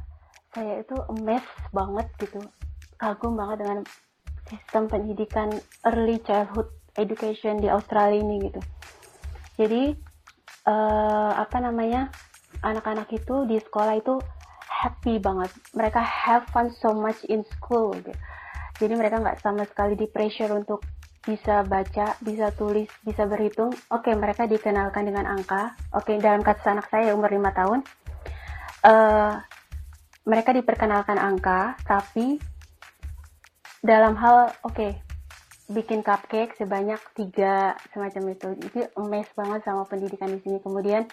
[0.54, 1.42] saya itu emes
[1.74, 2.40] banget gitu.
[2.98, 3.78] Kagum banget dengan
[4.46, 5.50] sistem pendidikan
[5.86, 8.60] early childhood education di Australia ini gitu.
[9.58, 9.82] Jadi
[10.66, 12.10] uh, apa namanya
[12.62, 14.14] anak-anak itu di sekolah itu
[14.70, 15.50] happy banget.
[15.74, 18.14] Mereka have fun so much in school gitu.
[18.78, 20.82] Jadi mereka nggak sama sekali di pressure untuk
[21.24, 23.72] bisa baca, bisa tulis, bisa berhitung.
[23.88, 25.72] Oke, okay, mereka dikenalkan dengan angka.
[25.96, 27.80] Oke, okay, dalam kasus anak saya umur 5 tahun,
[28.84, 29.32] uh,
[30.24, 32.40] mereka diperkenalkan angka, tapi
[33.84, 34.92] dalam hal, oke, okay,
[35.68, 38.48] bikin cupcake sebanyak tiga semacam itu.
[38.60, 40.60] Itu emes banget sama pendidikan di sini.
[40.60, 41.08] Kemudian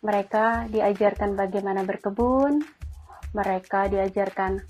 [0.00, 2.64] mereka diajarkan bagaimana berkebun,
[3.36, 4.60] mereka diajarkan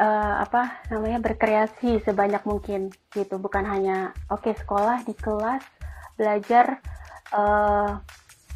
[0.00, 3.36] uh, apa namanya berkreasi sebanyak mungkin gitu.
[3.40, 5.64] Bukan hanya oke okay, sekolah di kelas
[6.16, 6.80] belajar
[7.32, 8.00] uh,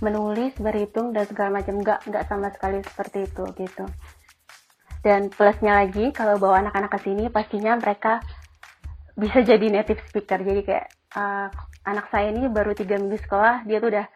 [0.00, 1.80] menulis berhitung dan segala macam.
[1.80, 3.84] Nggak nggak sama sekali seperti itu gitu.
[5.00, 8.20] Dan plusnya lagi kalau bawa anak-anak ke sini pastinya mereka
[9.16, 10.40] bisa jadi native speaker.
[10.44, 10.86] Jadi kayak
[11.16, 11.48] uh,
[11.88, 14.06] anak saya ini baru tiga minggu sekolah dia tuh udah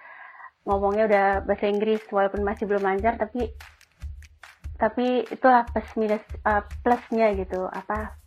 [0.64, 3.52] ngomongnya udah bahasa Inggris walaupun masih belum lancar tapi
[4.74, 7.66] tapi itulah plus minus uh, plusnya gitu.
[7.70, 8.18] Apa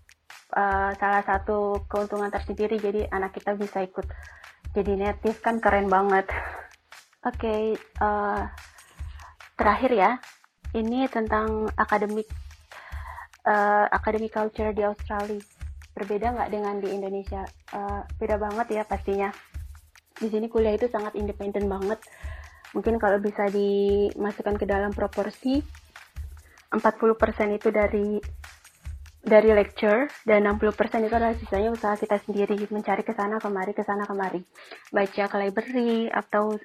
[0.56, 4.08] uh, salah satu keuntungan tersendiri jadi anak kita bisa ikut
[4.72, 6.28] jadi native kan keren banget.
[7.28, 7.64] Oke okay,
[8.00, 8.48] uh,
[9.60, 10.12] terakhir ya.
[10.76, 12.28] Ini tentang akademik
[13.48, 15.40] uh, academic culture di Australia.
[15.98, 17.42] Berbeda nggak dengan di Indonesia?
[17.74, 19.34] Uh, beda banget ya pastinya.
[20.18, 21.98] Di sini kuliah itu sangat independen banget.
[22.76, 25.64] Mungkin kalau bisa dimasukkan ke dalam proporsi
[26.72, 28.20] 40% itu dari
[29.28, 33.84] dari lecture dan 60% itu adalah sisanya usaha kita sendiri mencari ke sana kemari ke
[33.84, 34.40] sana kemari.
[34.90, 36.56] Baca ke library atau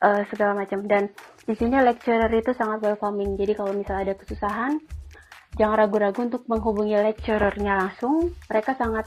[0.00, 0.88] uh, segala macam.
[0.88, 1.12] Dan
[1.44, 3.36] di sini lecturer itu sangat welcoming.
[3.36, 4.80] Jadi kalau misalnya ada kesusahan
[5.60, 8.32] jangan ragu-ragu untuk menghubungi lecturernya langsung.
[8.48, 9.06] Mereka sangat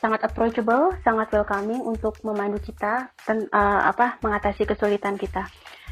[0.00, 5.44] sangat approachable sangat welcoming untuk memandu kita dan uh, apa mengatasi kesulitan kita.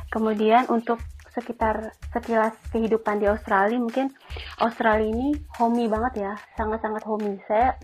[0.09, 0.97] Kemudian untuk
[1.39, 4.11] sekitar sekilas kehidupan di Australia mungkin
[4.59, 7.78] Australia ini homey banget ya sangat-sangat homey saya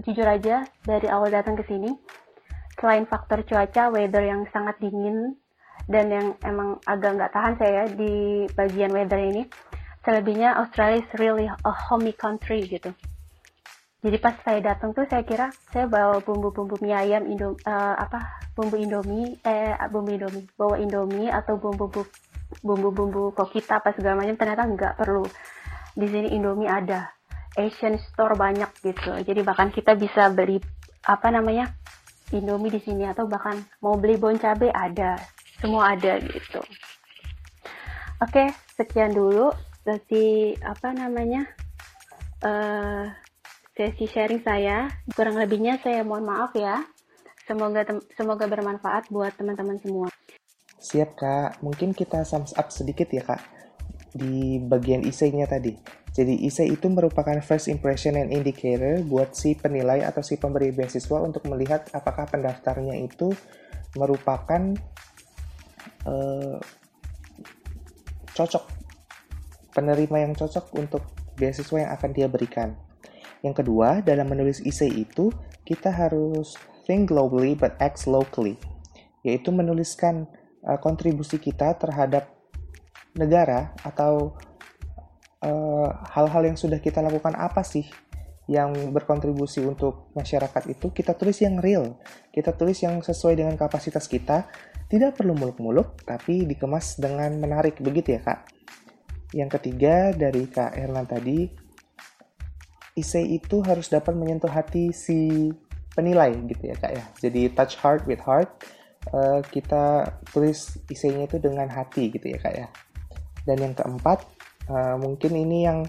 [0.00, 1.92] jujur aja dari awal datang ke sini
[2.76, 5.36] selain faktor cuaca weather yang sangat dingin
[5.86, 9.46] dan yang emang agak nggak tahan saya di bagian weather ini.
[10.02, 12.94] Selebihnya Australia is really a homey country gitu.
[14.06, 18.38] Jadi pas saya datang tuh saya kira saya bawa bumbu-bumbu mie ayam Indo uh, apa
[18.54, 21.90] bumbu Indomie eh bumbu Indomie bawa Indomie atau bumbu
[22.62, 25.24] bumbu-bumbu kok kita apa segala macam ternyata nggak perlu
[25.96, 27.10] di sini Indomie ada
[27.56, 30.60] Asian store banyak gitu jadi bahkan kita bisa beli
[31.06, 31.72] apa namanya
[32.30, 35.18] Indomie di sini atau bahkan mau beli bon cabe ada
[35.58, 36.60] semua ada gitu
[38.22, 38.44] oke
[38.76, 39.50] sekian dulu
[39.86, 41.46] sesi apa namanya
[42.42, 43.06] uh,
[43.76, 44.88] sesi sharing saya.
[45.12, 46.80] Kurang lebihnya saya mohon maaf ya.
[47.46, 47.86] Semoga
[48.16, 50.08] semoga bermanfaat buat teman-teman semua.
[50.86, 53.42] Siap Kak, mungkin kita sums up sedikit ya Kak
[54.14, 55.74] di bagian isainya tadi.
[56.14, 61.18] Jadi isai itu merupakan first impression and indicator buat si penilai atau si pemberi beasiswa
[61.18, 63.34] untuk melihat apakah pendaftarnya itu
[63.98, 64.78] merupakan
[66.06, 66.56] uh,
[68.32, 68.64] cocok
[69.74, 71.02] penerima yang cocok untuk
[71.34, 72.78] beasiswa yang akan dia berikan.
[73.42, 75.28] Yang kedua, dalam menulis essay itu,
[75.66, 76.56] kita harus
[76.88, 78.56] think globally but act locally,
[79.20, 80.30] yaitu menuliskan
[80.66, 82.28] uh, kontribusi kita terhadap
[83.16, 84.36] negara atau
[85.40, 87.86] uh, hal-hal uh, yang sudah kita lakukan apa sih
[88.46, 91.98] yang berkontribusi untuk masyarakat itu kita tulis yang real,
[92.30, 94.46] kita tulis yang sesuai dengan kapasitas kita,
[94.86, 98.46] tidak perlu muluk-muluk, tapi dikemas dengan menarik, begitu ya kak.
[99.34, 101.50] Yang ketiga dari Kak Erlan tadi,
[102.94, 105.50] Isei itu harus dapat menyentuh hati si
[105.92, 107.04] penilai gitu ya kak ya.
[107.18, 108.62] Jadi touch heart with heart,
[109.12, 112.68] uh, kita tulis isainya itu dengan hati gitu ya kak ya.
[113.46, 114.18] Dan yang keempat,
[114.70, 115.86] uh, mungkin ini yang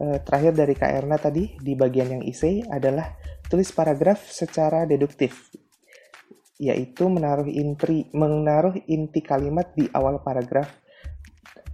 [0.00, 3.12] uh, terakhir dari kak Erna tadi di bagian yang isei adalah
[3.48, 5.52] tulis paragraf secara deduktif
[6.62, 10.70] yaitu menaruh inti menaruh inti kalimat di awal paragraf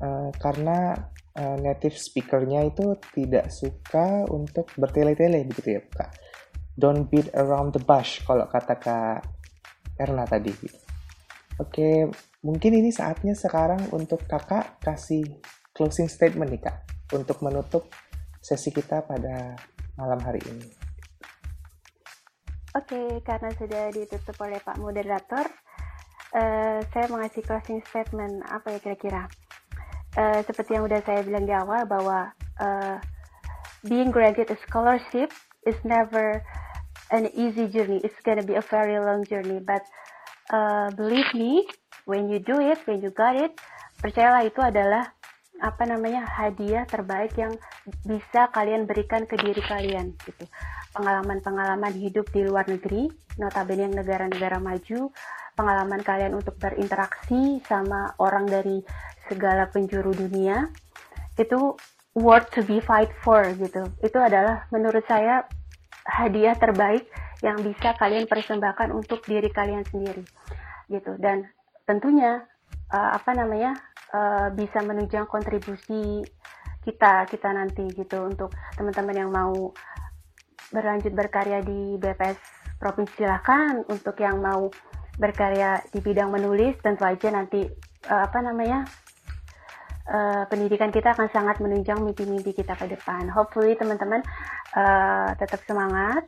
[0.01, 0.97] uh, karena
[1.37, 6.11] uh, native speakernya itu tidak suka untuk bertele-tele begitu ya kak
[6.73, 9.21] don't beat around the bush kalau kata kak
[9.99, 10.55] Erna tadi
[11.59, 11.89] oke
[12.47, 15.27] mungkin ini saatnya sekarang untuk kakak kasih
[15.75, 17.91] closing statement nih kak untuk menutup
[18.39, 19.59] sesi kita pada
[19.99, 20.67] malam hari ini
[22.77, 25.51] Oke, karena sudah ditutup oleh Pak Moderator,
[26.37, 29.27] uh, saya mengasih closing statement apa ya kira-kira?
[30.19, 32.97] uh, seperti yang udah saya bilang di awal bahwa uh,
[33.87, 35.31] being granted a scholarship
[35.67, 36.43] is never
[37.11, 38.01] an easy journey.
[38.05, 39.61] It's gonna be a very long journey.
[39.61, 39.83] But
[40.51, 41.67] uh, believe me,
[42.05, 43.57] when you do it, when you got it,
[44.01, 45.13] percayalah itu adalah
[45.59, 47.51] apa namanya hadiah terbaik yang
[48.07, 50.47] bisa kalian berikan ke diri kalian gitu
[50.95, 53.11] pengalaman-pengalaman hidup di luar negeri
[53.43, 55.11] notabene yang negara-negara maju
[55.59, 58.79] pengalaman kalian untuk berinteraksi sama orang dari
[59.27, 60.71] segala penjuru dunia
[61.35, 61.75] itu
[62.15, 63.87] worth to be fight for gitu.
[64.03, 65.47] Itu adalah menurut saya
[66.09, 67.05] hadiah terbaik
[67.45, 70.25] yang bisa kalian persembahkan untuk diri kalian sendiri
[70.89, 71.15] gitu.
[71.21, 71.45] Dan
[71.85, 72.43] tentunya
[72.91, 73.77] uh, apa namanya
[74.17, 76.25] uh, bisa menunjang kontribusi
[76.83, 79.77] kita kita nanti gitu untuk teman-teman yang mau
[80.73, 82.39] berlanjut berkarya di BPS
[82.81, 84.73] provinsi silahkan untuk yang mau
[85.19, 87.67] berkarya di bidang menulis tentu aja nanti
[88.07, 88.87] uh, apa namanya
[90.09, 93.27] uh, pendidikan kita akan sangat menunjang mimpi-mimpi kita ke depan.
[93.29, 94.23] Hopefully teman-teman
[94.77, 96.25] uh, tetap semangat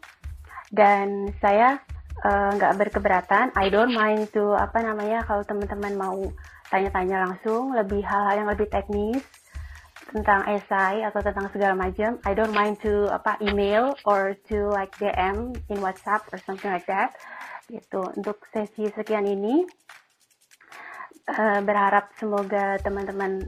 [0.70, 1.82] dan saya
[2.22, 3.50] eh, nggak uh, berkeberatan.
[3.58, 6.20] I don't mind to apa namanya kalau teman-teman mau
[6.70, 9.18] tanya-tanya langsung lebih hal-hal yang lebih teknis
[10.14, 12.22] tentang esai atau tentang segala macam.
[12.22, 16.86] I don't mind to apa email or to like DM in WhatsApp or something like
[16.86, 17.18] that.
[17.66, 17.98] Gitu.
[18.14, 19.66] Untuk sesi sekian ini
[21.34, 23.42] uh, berharap semoga teman-teman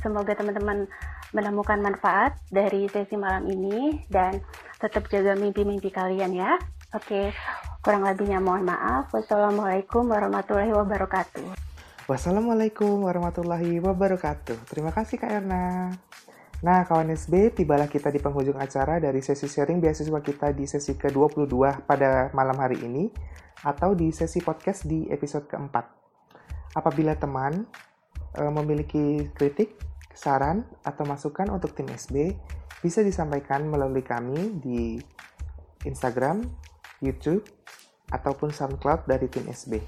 [0.00, 0.88] Semoga teman-teman
[1.34, 4.38] menemukan manfaat dari sesi malam ini dan
[4.78, 6.54] tetap jaga mimpi-mimpi kalian ya.
[6.94, 7.34] Oke,
[7.82, 9.10] kurang lebihnya mohon maaf.
[9.10, 11.58] Wassalamualaikum warahmatullahi wabarakatuh.
[12.06, 14.70] Wassalamualaikum warahmatullahi wabarakatuh.
[14.70, 15.90] Terima kasih Kak Erna.
[16.64, 20.96] Nah, kawan SB, tibalah kita di penghujung acara dari sesi sharing beasiswa kita di sesi
[20.96, 23.12] ke-22 pada malam hari ini,
[23.64, 25.84] atau di sesi podcast di episode keempat.
[26.72, 27.68] Apabila teman
[28.36, 29.76] uh, memiliki kritik,
[30.14, 32.32] saran, atau masukan untuk tim SB,
[32.80, 34.96] bisa disampaikan melalui kami di
[35.84, 36.46] Instagram,
[37.02, 37.44] YouTube,
[38.08, 39.82] ataupun SoundCloud dari tim SB.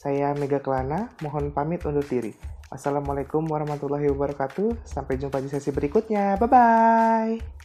[0.00, 2.34] Saya Mega Kelana, mohon pamit undur diri.
[2.72, 4.82] Wassalamualaikum warahmatullahi wabarakatuh.
[4.82, 6.40] Sampai jumpa di sesi berikutnya.
[6.40, 7.61] Bye-bye.